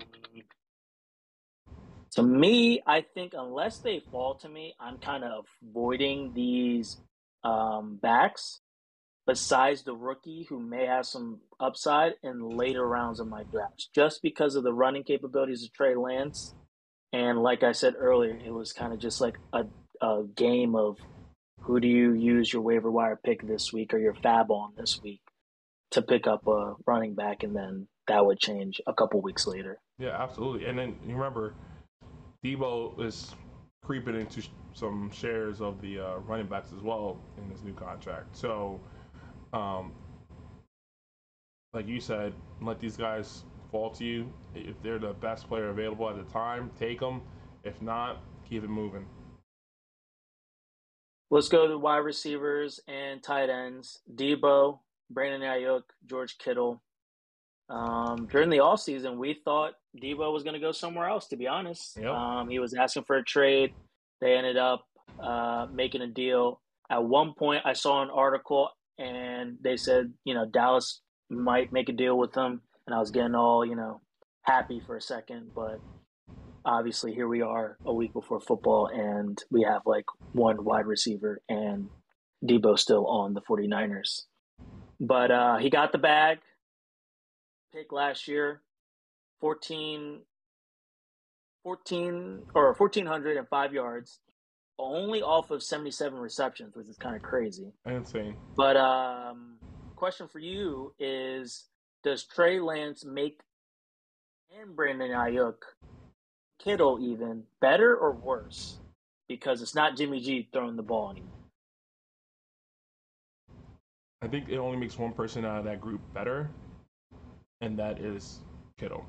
to 2.11 2.23
me, 2.23 2.81
I 2.85 3.01
think 3.01 3.33
unless 3.37 3.79
they 3.79 4.01
fall 4.11 4.35
to 4.35 4.49
me, 4.49 4.75
I'm 4.79 4.97
kind 4.97 5.23
of 5.23 5.45
avoiding 5.69 6.33
these 6.33 6.97
um, 7.43 7.99
backs. 8.01 8.61
Besides 9.27 9.83
the 9.83 9.93
rookie, 9.93 10.47
who 10.49 10.59
may 10.59 10.87
have 10.87 11.05
some 11.05 11.41
upside 11.59 12.13
in 12.23 12.49
later 12.49 12.87
rounds 12.87 13.19
of 13.19 13.27
my 13.27 13.43
drafts, 13.43 13.87
just 13.93 14.23
because 14.23 14.55
of 14.55 14.63
the 14.63 14.73
running 14.73 15.03
capabilities 15.03 15.63
of 15.63 15.71
Trey 15.71 15.95
Lance 15.95 16.55
and 17.11 17.41
like 17.41 17.63
I 17.63 17.71
said 17.71 17.95
earlier, 17.97 18.37
it 18.37 18.51
was 18.51 18.73
kind 18.73 18.93
of 18.93 18.99
just 18.99 19.19
like 19.19 19.37
a, 19.53 19.65
a 20.01 20.23
game 20.35 20.75
of 20.75 20.97
who 21.61 21.79
do 21.79 21.87
you 21.87 22.13
use 22.13 22.53
your 22.53 22.61
waiver 22.61 22.91
wire 22.91 23.19
pick 23.23 23.45
this 23.45 23.73
week 23.73 23.93
or 23.93 23.97
your 23.97 24.13
fab 24.13 24.51
on 24.51 24.73
this 24.77 25.01
week 25.01 25.21
to 25.91 26.01
pick 26.01 26.27
up 26.27 26.47
a 26.47 26.75
running 26.85 27.15
back, 27.15 27.43
and 27.43 27.55
then 27.55 27.87
that 28.07 28.25
would 28.25 28.39
change 28.39 28.79
a 28.85 28.93
couple 28.93 29.21
weeks 29.21 29.47
later. 29.47 29.79
Yeah, 29.97 30.15
absolutely. 30.21 30.67
And 30.67 30.77
then 30.77 30.95
you 31.05 31.15
remember, 31.15 31.55
Deebo 32.45 33.03
is 33.03 33.33
creeping 33.83 34.15
into 34.15 34.41
some 34.73 35.09
shares 35.11 35.61
of 35.61 35.81
the 35.81 35.99
uh, 35.99 36.17
running 36.19 36.47
backs 36.47 36.71
as 36.75 36.81
well 36.81 37.19
in 37.37 37.49
this 37.49 37.63
new 37.63 37.73
contract. 37.73 38.35
So, 38.35 38.79
um, 39.53 39.93
like 41.73 41.87
you 41.87 41.99
said, 41.99 42.33
let 42.61 42.79
these 42.79 42.97
guys 42.97 43.43
fall 43.71 43.89
to 43.91 44.05
you. 44.05 44.31
If 44.55 44.81
they're 44.81 44.99
the 44.99 45.13
best 45.13 45.47
player 45.47 45.69
available 45.69 46.09
at 46.09 46.17
the 46.17 46.31
time, 46.31 46.71
take 46.77 46.99
them. 46.99 47.21
If 47.63 47.81
not, 47.81 48.21
keep 48.47 48.63
it 48.63 48.69
moving. 48.69 49.05
Let's 51.31 51.47
go 51.47 51.67
to 51.67 51.77
wide 51.77 51.97
receivers 51.97 52.79
and 52.87 53.21
tight 53.21 53.49
ends. 53.49 53.99
Deebo, 54.13 54.79
Brandon 55.11 55.41
Aiyuk, 55.41 55.83
George 56.07 56.37
Kittle. 56.39 56.81
Um, 57.69 58.27
during 58.31 58.49
the 58.49 58.57
offseason, 58.57 59.17
we 59.17 59.35
thought 59.45 59.73
Deebo 60.01 60.33
was 60.33 60.43
going 60.43 60.55
to 60.55 60.59
go 60.59 60.71
somewhere 60.71 61.07
else, 61.07 61.27
to 61.27 61.37
be 61.37 61.47
honest. 61.47 61.97
Yep. 61.97 62.11
Um, 62.11 62.49
he 62.49 62.59
was 62.59 62.73
asking 62.73 63.03
for 63.03 63.17
a 63.17 63.23
trade. 63.23 63.73
They 64.21 64.33
ended 64.33 64.57
up 64.57 64.85
uh, 65.21 65.67
making 65.71 66.01
a 66.01 66.07
deal. 66.07 66.61
At 66.89 67.03
one 67.03 67.33
point, 67.33 67.61
I 67.65 67.73
saw 67.73 68.01
an 68.01 68.09
article 68.09 68.69
and 68.97 69.57
they 69.61 69.77
said, 69.77 70.11
you 70.25 70.33
know, 70.33 70.45
Dallas 70.45 71.01
might 71.29 71.71
make 71.71 71.89
a 71.89 71.93
deal 71.93 72.17
with 72.17 72.35
him 72.35 72.61
and 72.87 72.95
I 72.95 72.99
was 72.99 73.11
getting 73.11 73.35
all, 73.35 73.63
you 73.63 73.75
know, 73.75 74.01
happy 74.41 74.81
for 74.85 74.97
a 74.97 75.01
second, 75.01 75.51
but 75.55 75.79
obviously 76.65 77.13
here 77.13 77.27
we 77.27 77.41
are 77.41 77.77
a 77.85 77.93
week 77.93 78.13
before 78.13 78.39
football 78.39 78.87
and 78.87 79.41
we 79.51 79.63
have 79.63 79.83
like 79.85 80.05
one 80.33 80.63
wide 80.63 80.87
receiver 80.87 81.41
and 81.47 81.89
Deebo 82.43 82.77
still 82.77 83.05
on 83.05 83.33
the 83.33 83.41
49ers. 83.41 84.23
But 84.99 85.31
uh, 85.31 85.57
he 85.57 85.69
got 85.69 85.91
the 85.91 85.97
bag 85.97 86.39
pick 87.73 87.91
last 87.91 88.27
year, 88.27 88.61
14, 89.41 90.21
14 91.63 92.41
or 92.53 92.73
1405 92.73 93.73
yards, 93.73 94.19
only 94.77 95.21
off 95.21 95.51
of 95.51 95.61
77 95.61 96.17
receptions, 96.17 96.75
which 96.75 96.87
is 96.87 96.97
kind 96.97 97.15
of 97.15 97.21
crazy. 97.21 97.71
Insane. 97.85 98.35
But 98.55 98.77
um, 98.77 99.57
question 99.95 100.27
for 100.27 100.39
you 100.39 100.93
is: 100.99 101.65
Does 102.03 102.23
Trey 102.23 102.59
Lance 102.59 103.05
make 103.05 103.41
and 104.59 104.75
Brandon 104.75 105.11
Aiyuk, 105.11 105.55
Kittle 106.63 106.99
even 107.01 107.43
better 107.61 107.95
or 107.95 108.11
worse 108.11 108.79
because 109.27 109.61
it's 109.61 109.75
not 109.75 109.95
Jimmy 109.95 110.19
G 110.19 110.49
throwing 110.51 110.75
the 110.75 110.83
ball 110.83 111.11
anymore? 111.11 111.35
I 114.21 114.27
think 114.27 114.49
it 114.49 114.57
only 114.57 114.77
makes 114.77 114.97
one 114.97 115.13
person 115.13 115.45
out 115.45 115.59
of 115.59 115.65
that 115.65 115.79
group 115.79 116.01
better, 116.13 116.49
and 117.61 117.77
that 117.79 117.99
is 117.99 118.39
Kittle. 118.77 119.05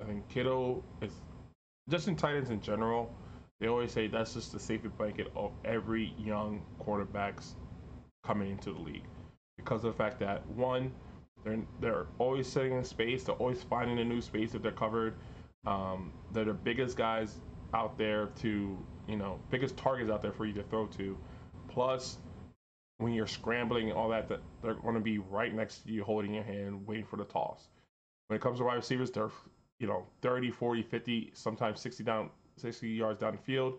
I 0.00 0.04
think 0.04 0.28
Kittle 0.28 0.84
is 1.00 1.12
just 1.88 2.08
in 2.08 2.16
tight 2.16 2.36
ends 2.36 2.50
in 2.50 2.60
general. 2.60 3.14
They 3.60 3.68
always 3.68 3.92
say 3.92 4.06
that's 4.06 4.34
just 4.34 4.52
the 4.52 4.60
safety 4.60 4.88
blanket 4.88 5.32
of 5.34 5.52
every 5.64 6.14
young 6.18 6.62
quarterbacks 6.80 7.54
coming 8.24 8.50
into 8.50 8.72
the 8.72 8.80
league 8.80 9.04
because 9.56 9.84
of 9.84 9.92
the 9.92 9.96
fact 9.96 10.20
that 10.20 10.46
one, 10.48 10.92
they're 11.44 11.58
they're 11.80 12.06
always 12.18 12.46
sitting 12.46 12.72
in 12.72 12.84
space. 12.84 13.24
They're 13.24 13.34
always 13.36 13.62
finding 13.62 13.98
a 13.98 14.04
new 14.04 14.20
space 14.20 14.54
if 14.54 14.62
they're 14.62 14.72
covered. 14.72 15.14
Um, 15.66 16.12
they're 16.32 16.44
the 16.44 16.52
biggest 16.52 16.96
guys 16.96 17.40
out 17.72 17.96
there 17.96 18.26
to 18.42 18.76
you 19.08 19.16
know 19.16 19.38
biggest 19.50 19.76
targets 19.76 20.10
out 20.10 20.22
there 20.22 20.32
for 20.32 20.44
you 20.44 20.52
to 20.54 20.62
throw 20.64 20.86
to. 20.86 21.16
Plus, 21.68 22.18
when 22.98 23.12
you're 23.12 23.26
scrambling 23.26 23.90
and 23.90 23.98
all 23.98 24.08
that, 24.08 24.28
that 24.28 24.40
they're 24.62 24.74
going 24.74 24.94
to 24.94 25.00
be 25.00 25.18
right 25.18 25.54
next 25.54 25.84
to 25.84 25.92
you, 25.92 26.02
holding 26.02 26.34
your 26.34 26.44
hand, 26.44 26.86
waiting 26.86 27.04
for 27.04 27.16
the 27.16 27.24
toss. 27.24 27.68
When 28.28 28.36
it 28.36 28.42
comes 28.42 28.58
to 28.58 28.64
wide 28.64 28.74
receivers, 28.74 29.10
they're 29.10 29.30
you 29.78 29.86
know 29.86 30.06
30, 30.22 30.50
40, 30.50 30.82
50, 30.82 31.30
sometimes 31.34 31.80
60 31.80 32.04
down, 32.04 32.30
60 32.56 32.88
yards 32.88 33.20
down 33.20 33.32
the 33.32 33.38
field. 33.38 33.74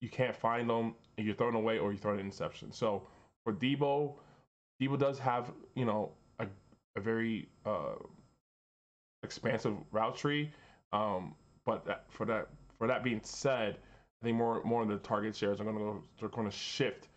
You 0.00 0.08
can't 0.08 0.34
find 0.34 0.68
them, 0.68 0.94
and 1.16 1.26
you're 1.26 1.36
throwing 1.36 1.54
away 1.54 1.78
or 1.78 1.92
you're 1.92 2.00
throwing 2.00 2.20
an 2.20 2.26
interception. 2.26 2.72
So 2.72 3.06
for 3.44 3.52
Deebo, 3.52 4.14
Deebo 4.80 4.98
does 4.98 5.18
have 5.18 5.52
you 5.74 5.84
know 5.84 6.12
a, 6.38 6.46
a 6.96 7.00
very 7.00 7.48
uh, 7.64 7.94
expansive 9.22 9.74
route 9.92 10.16
tree, 10.16 10.50
um, 10.92 11.34
but 11.64 11.84
that, 11.86 12.04
for 12.08 12.26
that 12.26 12.48
for 12.78 12.86
that 12.88 13.04
being 13.04 13.20
said, 13.22 13.78
I 14.22 14.26
think 14.26 14.36
more 14.36 14.62
more 14.64 14.82
of 14.82 14.88
the 14.88 14.96
target 14.98 15.36
shares 15.36 15.60
are 15.60 15.64
going 15.64 15.76
to 15.76 15.82
go. 15.82 16.02
They're 16.18 16.28
going 16.30 16.50
to 16.50 16.56
shift 16.56 17.08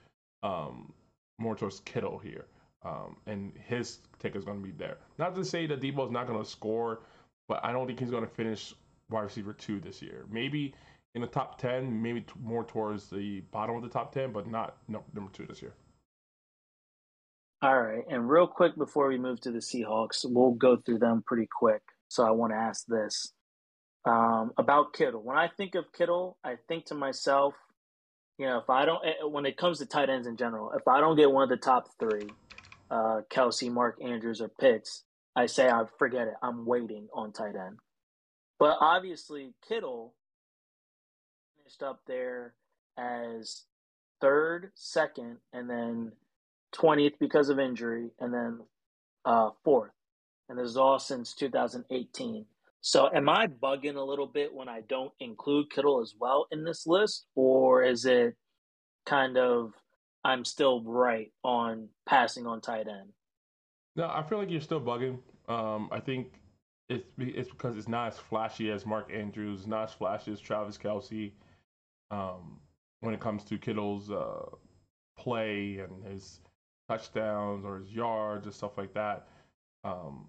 um, 0.44 0.94
more 1.38 1.56
towards 1.56 1.80
Kittle 1.82 2.18
here, 2.18 2.46
um, 2.84 3.18
and 3.28 3.54
his 3.68 4.00
take 4.20 4.36
is 4.36 4.44
going 4.44 4.62
to 4.62 4.64
be 4.64 4.72
there. 4.72 4.98
Not 5.18 5.36
to 5.36 5.46
say 5.46 5.66
that 5.68 5.82
Deebo 5.82 6.06
is 6.06 6.12
not 6.12 6.28
going 6.28 6.42
to 6.42 6.50
score, 6.50 7.02
but 7.48 7.64
I 7.64 7.72
don't 7.72 7.88
think 7.88 8.00
he's 8.00 8.12
going 8.12 8.26
to 8.26 8.34
finish 8.34 8.74
wide 9.10 9.22
receiver 9.22 9.54
two 9.54 9.80
this 9.80 10.02
year. 10.02 10.26
Maybe 10.30 10.74
in 11.16 11.22
the 11.22 11.28
top 11.28 11.60
ten, 11.60 12.02
maybe 12.02 12.22
t- 12.22 12.34
more 12.42 12.64
towards 12.64 13.10
the 13.10 13.42
bottom 13.52 13.76
of 13.76 13.84
the 13.84 13.90
top 13.90 14.12
ten, 14.14 14.32
but 14.32 14.48
not 14.48 14.78
no, 14.88 15.04
number 15.14 15.32
two 15.32 15.46
this 15.46 15.62
year. 15.62 15.74
All 17.62 17.80
right, 17.82 18.04
and 18.10 18.30
real 18.30 18.48
quick 18.48 18.76
before 18.76 19.08
we 19.08 19.18
move 19.18 19.40
to 19.42 19.52
the 19.52 19.60
Seahawks, 19.60 20.26
we'll 20.26 20.52
go 20.52 20.76
through 20.76 21.00
them 21.00 21.24
pretty 21.26 21.48
quick. 21.50 21.82
So 22.10 22.26
I 22.26 22.32
want 22.32 22.52
to 22.52 22.58
ask 22.58 22.86
this 22.88 23.32
um, 24.06 24.52
about 24.58 24.94
Kittle. 24.94 25.24
When 25.24 25.38
I 25.38 25.48
think 25.48 25.76
of 25.76 25.86
Kittle, 25.98 26.38
I 26.44 26.56
think 26.68 26.86
to 26.88 26.96
myself, 26.96 27.54
you 28.38 28.48
know, 28.48 28.58
if 28.58 28.70
I 28.70 28.86
don't, 28.86 29.06
eh, 29.06 29.26
when 29.26 29.46
it 29.46 29.58
comes 29.58 29.80
to 29.80 29.86
tight 29.86 30.10
ends 30.10 30.28
in 30.28 30.38
general, 30.38 30.72
if 30.72 30.88
I 30.88 31.00
don't 31.00 31.16
get 31.16 31.32
one 31.32 31.44
of 31.44 31.50
the 31.50 31.58
top 31.58 31.88
three, 32.00 32.30
uh, 32.90 33.22
Kelce, 33.30 33.72
Mark 33.72 33.98
Andrews, 34.04 34.42
or 34.42 34.50
Pitts, 34.50 35.04
I 35.36 35.46
say 35.48 35.70
I 35.70 35.84
forget 35.98 36.28
it. 36.28 36.36
I'm 36.42 36.66
waiting 36.66 37.08
on 37.14 37.32
tight 37.32 37.56
end. 37.56 37.78
But 38.60 38.78
obviously, 38.80 39.54
Kittle 39.68 40.14
finished 41.58 41.84
up 41.84 42.02
there 42.08 42.54
as 42.98 43.64
third, 44.22 44.72
second, 44.76 45.38
and 45.52 45.70
then 45.70 46.12
20th 46.76 47.20
because 47.20 47.50
of 47.50 47.60
injury, 47.60 48.12
and 48.20 48.34
then 48.34 48.60
uh, 49.26 49.50
fourth. 49.64 49.92
And 50.50 50.58
this 50.58 50.68
is 50.68 50.78
all 50.78 51.00
since 51.00 51.34
2018. 51.34 52.46
So 52.86 53.10
am 53.16 53.30
I 53.30 53.48
bugging 53.48 53.96
a 53.96 54.02
little 54.02 54.28
bit 54.28 54.54
when 54.54 54.68
I 54.68 54.82
don't 54.90 55.14
include 55.22 55.72
Kittle 55.72 56.02
as 56.02 56.16
well 56.20 56.48
in 56.52 56.66
this 56.66 56.86
list? 56.86 57.28
Or 57.34 57.82
is 57.82 58.04
it 58.06 58.36
kind 59.06 59.38
of 59.38 59.72
I'm 60.26 60.44
still 60.44 60.84
right 60.84 61.32
on 61.46 61.88
passing 62.06 62.46
on 62.46 62.60
tight 62.60 62.90
end? 62.90 63.14
No, 63.96 64.12
I 64.14 64.22
feel 64.24 64.38
like 64.38 64.52
you're 64.52 64.60
still 64.60 64.82
bugging. 64.82 65.20
Um, 65.48 65.88
I 65.94 66.02
think 66.02 66.34
it's 66.90 67.08
it's 67.18 67.50
because 67.50 67.78
it's 67.78 67.88
not 67.88 68.10
as 68.10 68.18
flashy 68.18 68.70
as 68.70 68.86
Mark 68.86 69.10
Andrews, 69.14 69.66
not 69.66 69.84
as 69.84 69.94
flashy 69.94 70.34
as 70.34 70.42
Travis 70.42 70.78
Kelce. 70.78 71.32
Um, 72.12 72.60
when 73.00 73.14
it 73.14 73.22
comes 73.22 73.46
to 73.46 73.58
Kittle's 73.58 74.12
uh, 74.12 74.44
play 75.18 75.78
and 75.78 76.04
his 76.04 76.42
touchdowns 76.90 77.64
or 77.64 77.80
his 77.80 77.94
yards 77.94 78.46
and 78.46 78.54
stuff 78.54 78.78
like 78.78 78.94
that. 78.94 79.28
Um, 79.86 80.28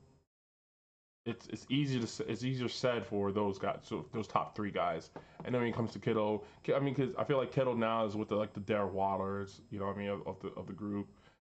it's 1.26 1.46
it's 1.46 1.66
easy 1.70 1.98
to 1.98 2.30
it's 2.30 2.44
easier 2.44 2.68
said 2.68 3.06
for 3.06 3.32
those 3.32 3.58
guys, 3.58 3.78
so 3.82 4.06
those 4.12 4.26
top 4.26 4.54
three 4.54 4.70
guys. 4.70 5.10
And 5.44 5.54
then 5.54 5.62
when 5.62 5.70
it 5.70 5.74
comes 5.74 5.92
to 5.92 5.98
Kittle, 5.98 6.44
I 6.74 6.78
mean, 6.78 6.94
because 6.94 7.14
I 7.16 7.24
feel 7.24 7.38
like 7.38 7.52
Kittle 7.52 7.76
now 7.76 8.04
is 8.04 8.14
with 8.14 8.28
the, 8.28 8.36
like 8.36 8.52
the 8.52 8.60
Darren 8.60 8.92
Wallers, 8.92 9.60
you 9.70 9.78
know, 9.78 9.86
what 9.86 9.96
I 9.96 9.98
mean, 9.98 10.10
of, 10.10 10.26
of, 10.26 10.40
the 10.40 10.48
of 10.48 10.66
the 10.66 10.72
group. 10.72 11.08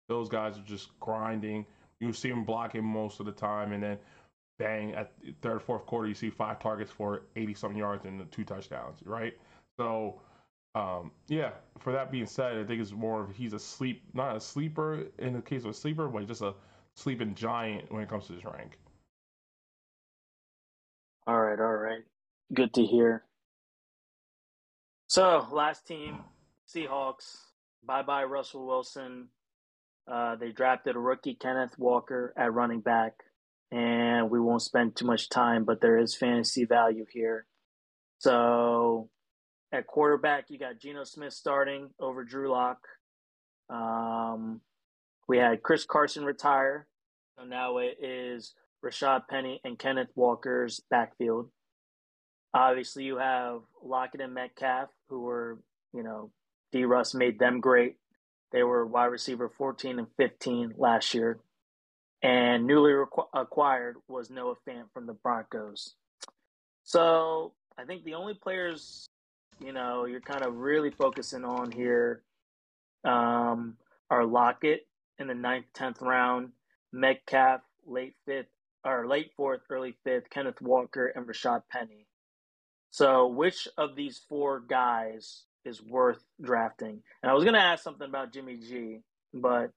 Those 0.08 0.28
guys 0.28 0.58
are 0.58 0.64
just 0.64 1.00
grinding. 1.00 1.66
You 2.00 2.14
see 2.14 2.30
him 2.30 2.44
blocking 2.44 2.84
most 2.84 3.20
of 3.20 3.26
the 3.26 3.32
time, 3.32 3.74
and 3.74 3.84
then 3.84 3.98
bang 4.58 4.94
at 4.94 5.14
third, 5.42 5.62
fourth 5.62 5.86
quarter, 5.86 6.08
you 6.08 6.16
see 6.16 6.30
five 6.30 6.60
targets 6.60 6.92
for 6.92 7.24
eighty 7.36 7.54
some 7.54 7.76
yards 7.76 8.06
and 8.06 8.20
the 8.20 8.26
two 8.26 8.44
touchdowns, 8.44 9.00
right? 9.06 9.38
So 9.78 10.20
um, 10.76 11.12
yeah, 11.28 11.52
for 11.80 11.92
that 11.94 12.12
being 12.12 12.26
said, 12.26 12.58
I 12.58 12.64
think 12.64 12.82
it's 12.82 12.92
more 12.92 13.22
of 13.22 13.36
he's 13.36 13.54
a 13.54 13.60
sleep, 13.60 14.04
not 14.14 14.36
a 14.36 14.40
sleeper 14.40 15.06
in 15.20 15.34
the 15.34 15.42
case 15.42 15.64
of 15.64 15.72
a 15.72 15.74
sleeper, 15.74 16.08
but 16.08 16.28
just 16.28 16.42
a 16.42 16.54
sleeping 16.96 17.36
giant 17.36 17.92
when 17.92 18.02
it 18.02 18.10
comes 18.10 18.28
to 18.28 18.34
his 18.34 18.44
rank. 18.46 18.78
All 21.28 21.40
right, 21.40 21.60
all 21.60 21.76
right. 21.76 22.04
Good 22.54 22.74
to 22.76 22.84
hear. 22.86 23.24
So, 25.08 25.48
last 25.52 25.88
team, 25.88 26.20
Seahawks. 26.68 27.38
Bye 27.84 28.04
bye, 28.04 28.24
Russell 28.24 28.66
Wilson. 28.68 29.30
Uh, 30.12 30.36
they 30.36 30.52
drafted 30.52 30.96
a 30.96 31.00
rookie, 31.00 31.36
Kenneth 31.36 31.78
Walker, 31.78 32.34
at 32.36 32.54
running 32.54 32.82
back. 32.82 33.14
And 33.72 34.32
we 34.32 34.40
won't 34.40 34.64
spend 34.64 34.96
too 34.96 35.06
much 35.06 35.30
time, 35.30 35.64
but 35.64 35.82
there 35.82 35.98
is 36.00 36.16
fantasy 36.16 36.66
value 36.66 37.06
here. 37.12 37.46
So, 38.18 39.10
at 39.72 39.86
quarterback, 39.86 40.46
you 40.50 40.58
got 40.58 40.80
Geno 40.80 41.04
Smith 41.04 41.34
starting 41.34 41.90
over 42.00 42.24
Drew 42.24 42.52
Lock. 42.52 42.80
Um, 43.70 44.62
we 45.28 45.38
had 45.38 45.62
Chris 45.62 45.86
Carson 45.86 46.26
retire. 46.26 46.88
So 47.38 47.46
now 47.46 47.78
it 47.78 47.98
is 48.02 48.54
Rashaad 48.84 49.28
Penny 49.28 49.62
and 49.64 49.78
Kenneth 49.78 50.10
Walker's 50.16 50.82
backfield. 50.90 51.50
Obviously, 52.54 53.04
you 53.04 53.18
have 53.18 53.62
Lockett 53.84 54.22
and 54.22 54.34
Metcalf, 54.34 54.90
who 55.10 55.22
were, 55.22 55.60
you 55.94 56.04
know, 56.04 56.32
D. 56.72 56.86
Russ 56.86 57.14
made 57.14 57.40
them 57.40 57.60
great. 57.60 57.98
They 58.52 58.64
were 58.64 58.86
wide 58.86 59.06
receiver 59.06 59.50
14 59.50 60.00
and 60.00 60.08
15 60.18 60.74
last 60.78 61.14
year. 61.14 61.40
And 62.24 62.66
newly 62.66 62.92
requ- 62.92 63.28
acquired 63.34 63.98
was 64.08 64.30
Noah 64.30 64.56
Fant 64.68 64.92
from 64.94 65.06
the 65.06 65.14
Broncos. 65.14 65.94
So 66.84 67.54
I 67.78 67.86
think 67.86 68.04
the 68.04 68.16
only 68.16 68.34
players 68.34 69.08
you 69.60 69.74
know, 69.74 70.06
you're 70.06 70.22
kind 70.22 70.44
of 70.44 70.56
really 70.56 70.90
focusing 70.90 71.44
on 71.44 71.72
here 71.72 72.22
um, 73.04 73.76
are 74.10 74.26
Lockett 74.26 74.88
in 75.18 75.28
the 75.28 75.36
ninth, 75.36 75.66
tenth 75.74 76.02
round, 76.02 76.50
Metcalf 76.92 77.62
late 77.86 78.16
fifth 78.26 78.48
or 78.86 79.08
late 79.08 79.32
fourth, 79.36 79.62
early 79.70 79.96
fifth, 80.04 80.30
Kenneth 80.30 80.62
Walker 80.62 81.08
and 81.08 81.26
Rashaad 81.26 81.64
Penny. 81.70 82.08
So, 82.92 83.28
which 83.28 83.68
of 83.78 83.96
these 83.96 84.22
four 84.30 84.62
guys 84.62 85.44
is 85.66 85.82
worth 85.82 86.24
drafting? 86.42 87.02
And 87.22 87.30
I 87.30 87.34
was 87.34 87.44
going 87.44 87.56
to 87.56 87.62
ask 87.62 87.84
something 87.84 88.08
about 88.08 88.34
Jimmy 88.34 88.58
G, 88.58 89.02
but 89.34 89.72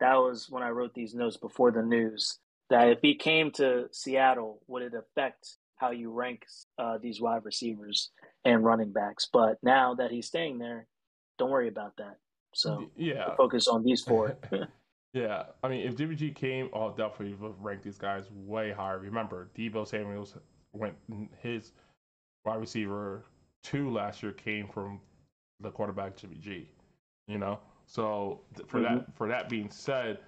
that 0.00 0.16
was 0.16 0.48
when 0.48 0.62
I 0.62 0.70
wrote 0.70 0.94
these 0.94 1.14
notes 1.14 1.36
before 1.36 1.70
the 1.70 1.82
news. 1.82 2.38
That 2.70 2.88
if 2.88 2.98
he 3.02 3.16
came 3.16 3.50
to 3.52 3.88
Seattle, 3.90 4.62
would 4.68 4.82
it 4.82 4.94
affect 4.94 5.56
how 5.80 5.90
you 5.90 6.12
rank 6.12 6.44
uh, 6.78 6.98
these 6.98 7.20
wide 7.20 7.44
receivers 7.44 8.10
and 8.44 8.62
running 8.64 8.92
backs. 8.92 9.28
But 9.32 9.58
now 9.62 9.94
that 9.94 10.10
he's 10.10 10.26
staying 10.26 10.58
there, 10.58 10.86
don't 11.38 11.50
worry 11.50 11.68
about 11.68 11.96
that. 11.96 12.18
So 12.52 12.90
yeah, 12.96 13.34
focus 13.36 13.66
on 13.66 13.82
these 13.82 14.02
four. 14.02 14.36
Yeah, 15.12 15.44
I 15.64 15.68
mean, 15.68 15.86
if 15.86 15.96
Jimmy 15.96 16.14
G 16.14 16.30
came, 16.30 16.70
I'll 16.72 16.94
definitely 16.94 17.36
rank 17.60 17.82
these 17.82 17.98
guys 17.98 18.24
way 18.30 18.70
higher. 18.70 18.98
Remember, 18.98 19.48
Deebo 19.56 19.86
Samuel's 19.86 20.36
went 20.72 20.94
his 21.40 21.72
wide 22.44 22.60
receiver 22.60 23.24
two 23.64 23.90
last 23.90 24.22
year 24.22 24.32
came 24.32 24.68
from 24.68 25.00
the 25.58 25.70
quarterback 25.70 26.16
Jimmy 26.16 26.36
G. 26.36 26.68
You 27.26 27.38
know, 27.38 27.58
so 27.86 28.40
for 28.66 28.80
mm-hmm. 28.80 28.98
that 28.98 29.16
for 29.16 29.28
that 29.28 29.48
being 29.48 29.70
said, 29.70 30.18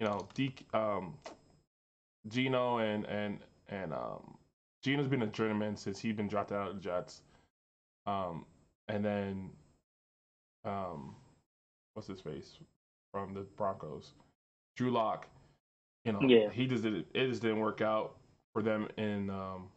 you 0.00 0.06
know, 0.06 0.26
D, 0.34 0.54
um, 0.74 1.14
Geno 2.28 2.78
and 2.78 3.04
and 3.06 3.38
and 3.68 3.92
um, 3.92 4.36
Geno's 4.82 5.06
been 5.06 5.22
a 5.22 5.28
journeyman 5.28 5.76
since 5.76 6.00
he's 6.00 6.14
been 6.14 6.28
dropped 6.28 6.50
out 6.52 6.68
of 6.68 6.74
the 6.74 6.80
Jets. 6.80 7.22
Um, 8.06 8.44
and 8.88 9.04
then, 9.04 9.50
um, 10.64 11.14
what's 11.94 12.08
his 12.08 12.20
face 12.20 12.58
from 13.12 13.34
the 13.34 13.42
Broncos? 13.56 14.12
Drew 14.76 14.90
Lock. 14.90 15.26
You 16.04 16.12
know, 16.12 16.20
yeah. 16.22 16.50
he 16.50 16.66
just 16.66 16.82
did 16.82 16.94
it. 16.94 17.06
It 17.14 17.28
just 17.28 17.42
didn't 17.42 17.60
work 17.60 17.80
out 17.80 18.16
for 18.52 18.62
them 18.62 18.88
in 18.96 19.30
um, 19.30 19.68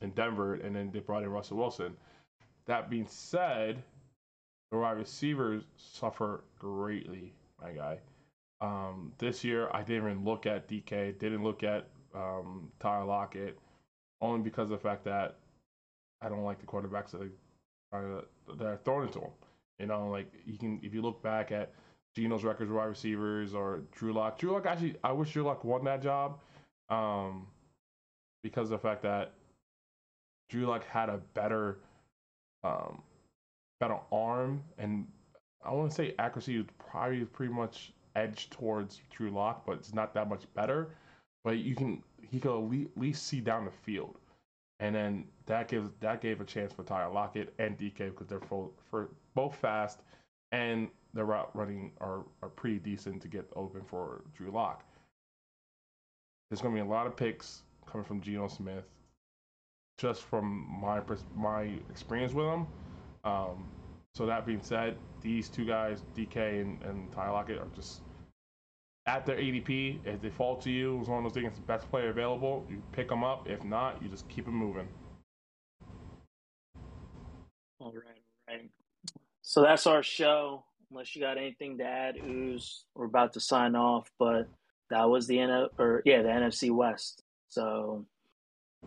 in 0.00 0.10
Denver, 0.10 0.54
and 0.54 0.74
then 0.74 0.90
they 0.92 1.00
brought 1.00 1.22
in 1.22 1.28
Russell 1.28 1.58
Wilson. 1.58 1.94
That 2.66 2.88
being 2.88 3.06
said, 3.06 3.82
the 4.70 4.78
wide 4.78 4.96
receivers 4.96 5.64
suffer 5.76 6.44
greatly, 6.58 7.34
my 7.60 7.72
guy. 7.72 7.98
Um, 8.60 9.12
this 9.18 9.44
year, 9.44 9.68
I 9.72 9.82
didn't 9.82 10.04
even 10.04 10.24
look 10.24 10.46
at 10.46 10.68
DK, 10.68 11.18
didn't 11.18 11.42
look 11.42 11.62
at 11.62 11.88
um, 12.14 12.70
Tyler 12.80 13.04
Lockett, 13.04 13.58
only 14.20 14.40
because 14.40 14.64
of 14.64 14.70
the 14.70 14.78
fact 14.78 15.04
that 15.04 15.36
I 16.22 16.28
don't 16.28 16.44
like 16.44 16.60
the 16.60 16.66
quarterbacks 16.66 17.10
that, 17.10 17.28
are, 17.92 18.24
that 18.56 18.64
are 18.64 18.80
thrown 18.84 19.06
into 19.06 19.20
him. 19.20 19.30
You 19.78 19.86
know, 19.86 20.08
like 20.08 20.32
you 20.46 20.58
can, 20.58 20.78
if 20.82 20.94
you 20.94 21.02
look 21.02 21.22
back 21.22 21.50
at 21.50 21.72
Geno's 22.14 22.44
records 22.44 22.70
wide 22.70 22.84
receivers 22.84 23.54
or 23.54 23.80
Drew 23.92 24.12
Lock. 24.12 24.38
Drew 24.38 24.52
Lock 24.52 24.66
actually, 24.66 24.96
I 25.02 25.12
wish 25.12 25.32
Drew 25.32 25.42
Lock 25.42 25.64
won 25.64 25.84
that 25.84 26.02
job, 26.02 26.38
um, 26.90 27.46
because 28.42 28.64
of 28.64 28.70
the 28.70 28.78
fact 28.78 29.02
that 29.02 29.32
Drew 30.50 30.66
Lock 30.66 30.84
had 30.86 31.08
a 31.08 31.18
better, 31.34 31.78
um, 32.64 33.02
better 33.80 33.98
arm 34.10 34.62
and 34.78 35.06
I 35.64 35.72
want 35.72 35.90
to 35.90 35.94
say 35.94 36.14
accuracy 36.18 36.58
was 36.58 36.66
probably 36.78 37.24
pretty 37.24 37.52
much 37.52 37.92
edged 38.16 38.52
towards 38.52 39.00
Drew 39.10 39.30
Lock, 39.30 39.64
but 39.66 39.78
it's 39.78 39.94
not 39.94 40.14
that 40.14 40.28
much 40.28 40.42
better. 40.54 40.90
But 41.44 41.58
you 41.58 41.74
can 41.74 42.02
he 42.22 42.40
could 42.40 42.56
at 42.56 42.98
least 42.98 43.26
see 43.26 43.40
down 43.40 43.64
the 43.64 43.70
field, 43.70 44.18
and 44.80 44.94
then 44.94 45.24
that 45.46 45.68
gives 45.68 45.90
that 46.00 46.20
gave 46.20 46.40
a 46.40 46.44
chance 46.44 46.72
for 46.72 46.82
Tyler 46.84 47.12
Lockett 47.12 47.52
and 47.58 47.78
DK 47.78 48.10
because 48.10 48.26
they're 48.28 49.08
both 49.34 49.56
fast 49.56 50.00
and 50.52 50.88
the 51.14 51.24
route 51.24 51.50
running 51.54 51.92
are, 52.00 52.24
are 52.42 52.48
pretty 52.48 52.78
decent 52.78 53.20
to 53.22 53.28
get 53.28 53.48
open 53.54 53.82
for 53.84 54.22
Drew 54.34 54.50
Lock. 54.50 54.84
There's 56.50 56.60
going 56.60 56.74
to 56.74 56.82
be 56.82 56.86
a 56.86 56.90
lot 56.90 57.06
of 57.06 57.16
picks 57.16 57.62
coming 57.86 58.04
from 58.04 58.20
Geno 58.20 58.48
Smith, 58.48 58.84
just 59.98 60.22
from 60.22 60.66
my 60.80 61.00
my 61.34 61.70
experience 61.90 62.32
with 62.32 62.46
him. 62.46 62.66
Um, 63.24 63.68
so 64.14 64.26
that 64.26 64.44
being 64.44 64.60
said, 64.62 64.96
these 65.22 65.48
two 65.48 65.64
guys, 65.64 66.02
DK 66.16 66.60
and, 66.60 66.82
and 66.82 67.10
Tyler 67.12 67.32
Lockett, 67.32 67.58
are 67.58 67.68
just 67.74 68.02
at 69.06 69.24
their 69.24 69.36
ADP. 69.36 70.00
If 70.04 70.20
they 70.20 70.30
fall 70.30 70.56
to 70.58 70.70
you, 70.70 71.00
it's 71.00 71.08
one 71.08 71.24
of 71.24 71.32
those 71.32 71.42
things. 71.42 71.56
The 71.56 71.62
best 71.62 71.88
player 71.90 72.10
available, 72.10 72.66
you 72.68 72.82
pick 72.92 73.08
them 73.08 73.24
up. 73.24 73.48
If 73.48 73.64
not, 73.64 74.02
you 74.02 74.08
just 74.08 74.28
keep 74.28 74.46
it 74.46 74.50
moving. 74.50 74.88
All 77.80 77.92
right, 77.92 78.22
all 78.48 78.56
right. 78.56 78.70
So 79.40 79.62
that's 79.62 79.86
our 79.86 80.02
show 80.02 80.64
unless 80.92 81.16
you 81.16 81.22
got 81.22 81.38
anything 81.38 81.78
to 81.78 81.84
add, 81.84 82.16
Ooze, 82.16 82.84
we're 82.94 83.06
about 83.06 83.32
to 83.32 83.40
sign 83.40 83.74
off. 83.74 84.10
But 84.18 84.48
that 84.90 85.08
was 85.08 85.26
the 85.26 85.38
N 85.38 85.68
or 85.78 86.02
yeah, 86.04 86.22
the 86.22 86.28
NFC 86.28 86.70
West. 86.70 87.22
So 87.48 88.04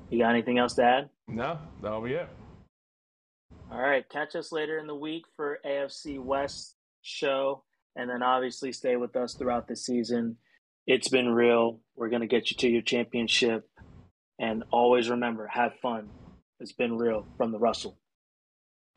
you 0.09 0.19
got 0.19 0.29
anything 0.29 0.57
else 0.57 0.75
to 0.75 0.83
add? 0.83 1.09
No, 1.27 1.57
that'll 1.81 2.01
be 2.01 2.13
it. 2.13 2.29
All 3.71 3.81
right, 3.81 4.07
catch 4.09 4.35
us 4.35 4.51
later 4.51 4.77
in 4.77 4.87
the 4.87 4.95
week 4.95 5.23
for 5.35 5.59
AFC 5.65 6.19
West 6.19 6.75
show, 7.01 7.63
and 7.95 8.09
then 8.09 8.21
obviously 8.21 8.71
stay 8.71 8.95
with 8.95 9.15
us 9.15 9.33
throughout 9.33 9.67
the 9.67 9.75
season. 9.75 10.37
It's 10.85 11.07
been 11.07 11.29
real. 11.29 11.79
We're 11.95 12.09
gonna 12.09 12.27
get 12.27 12.51
you 12.51 12.57
to 12.57 12.69
your 12.69 12.83
championship, 12.83 13.67
and 14.39 14.63
always 14.71 15.09
remember, 15.09 15.47
have 15.47 15.73
fun. 15.81 16.09
It's 16.59 16.73
been 16.73 16.97
real 16.97 17.25
from 17.37 17.51
the 17.51 17.59
Russell. 17.59 17.97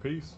Peace. 0.02 0.36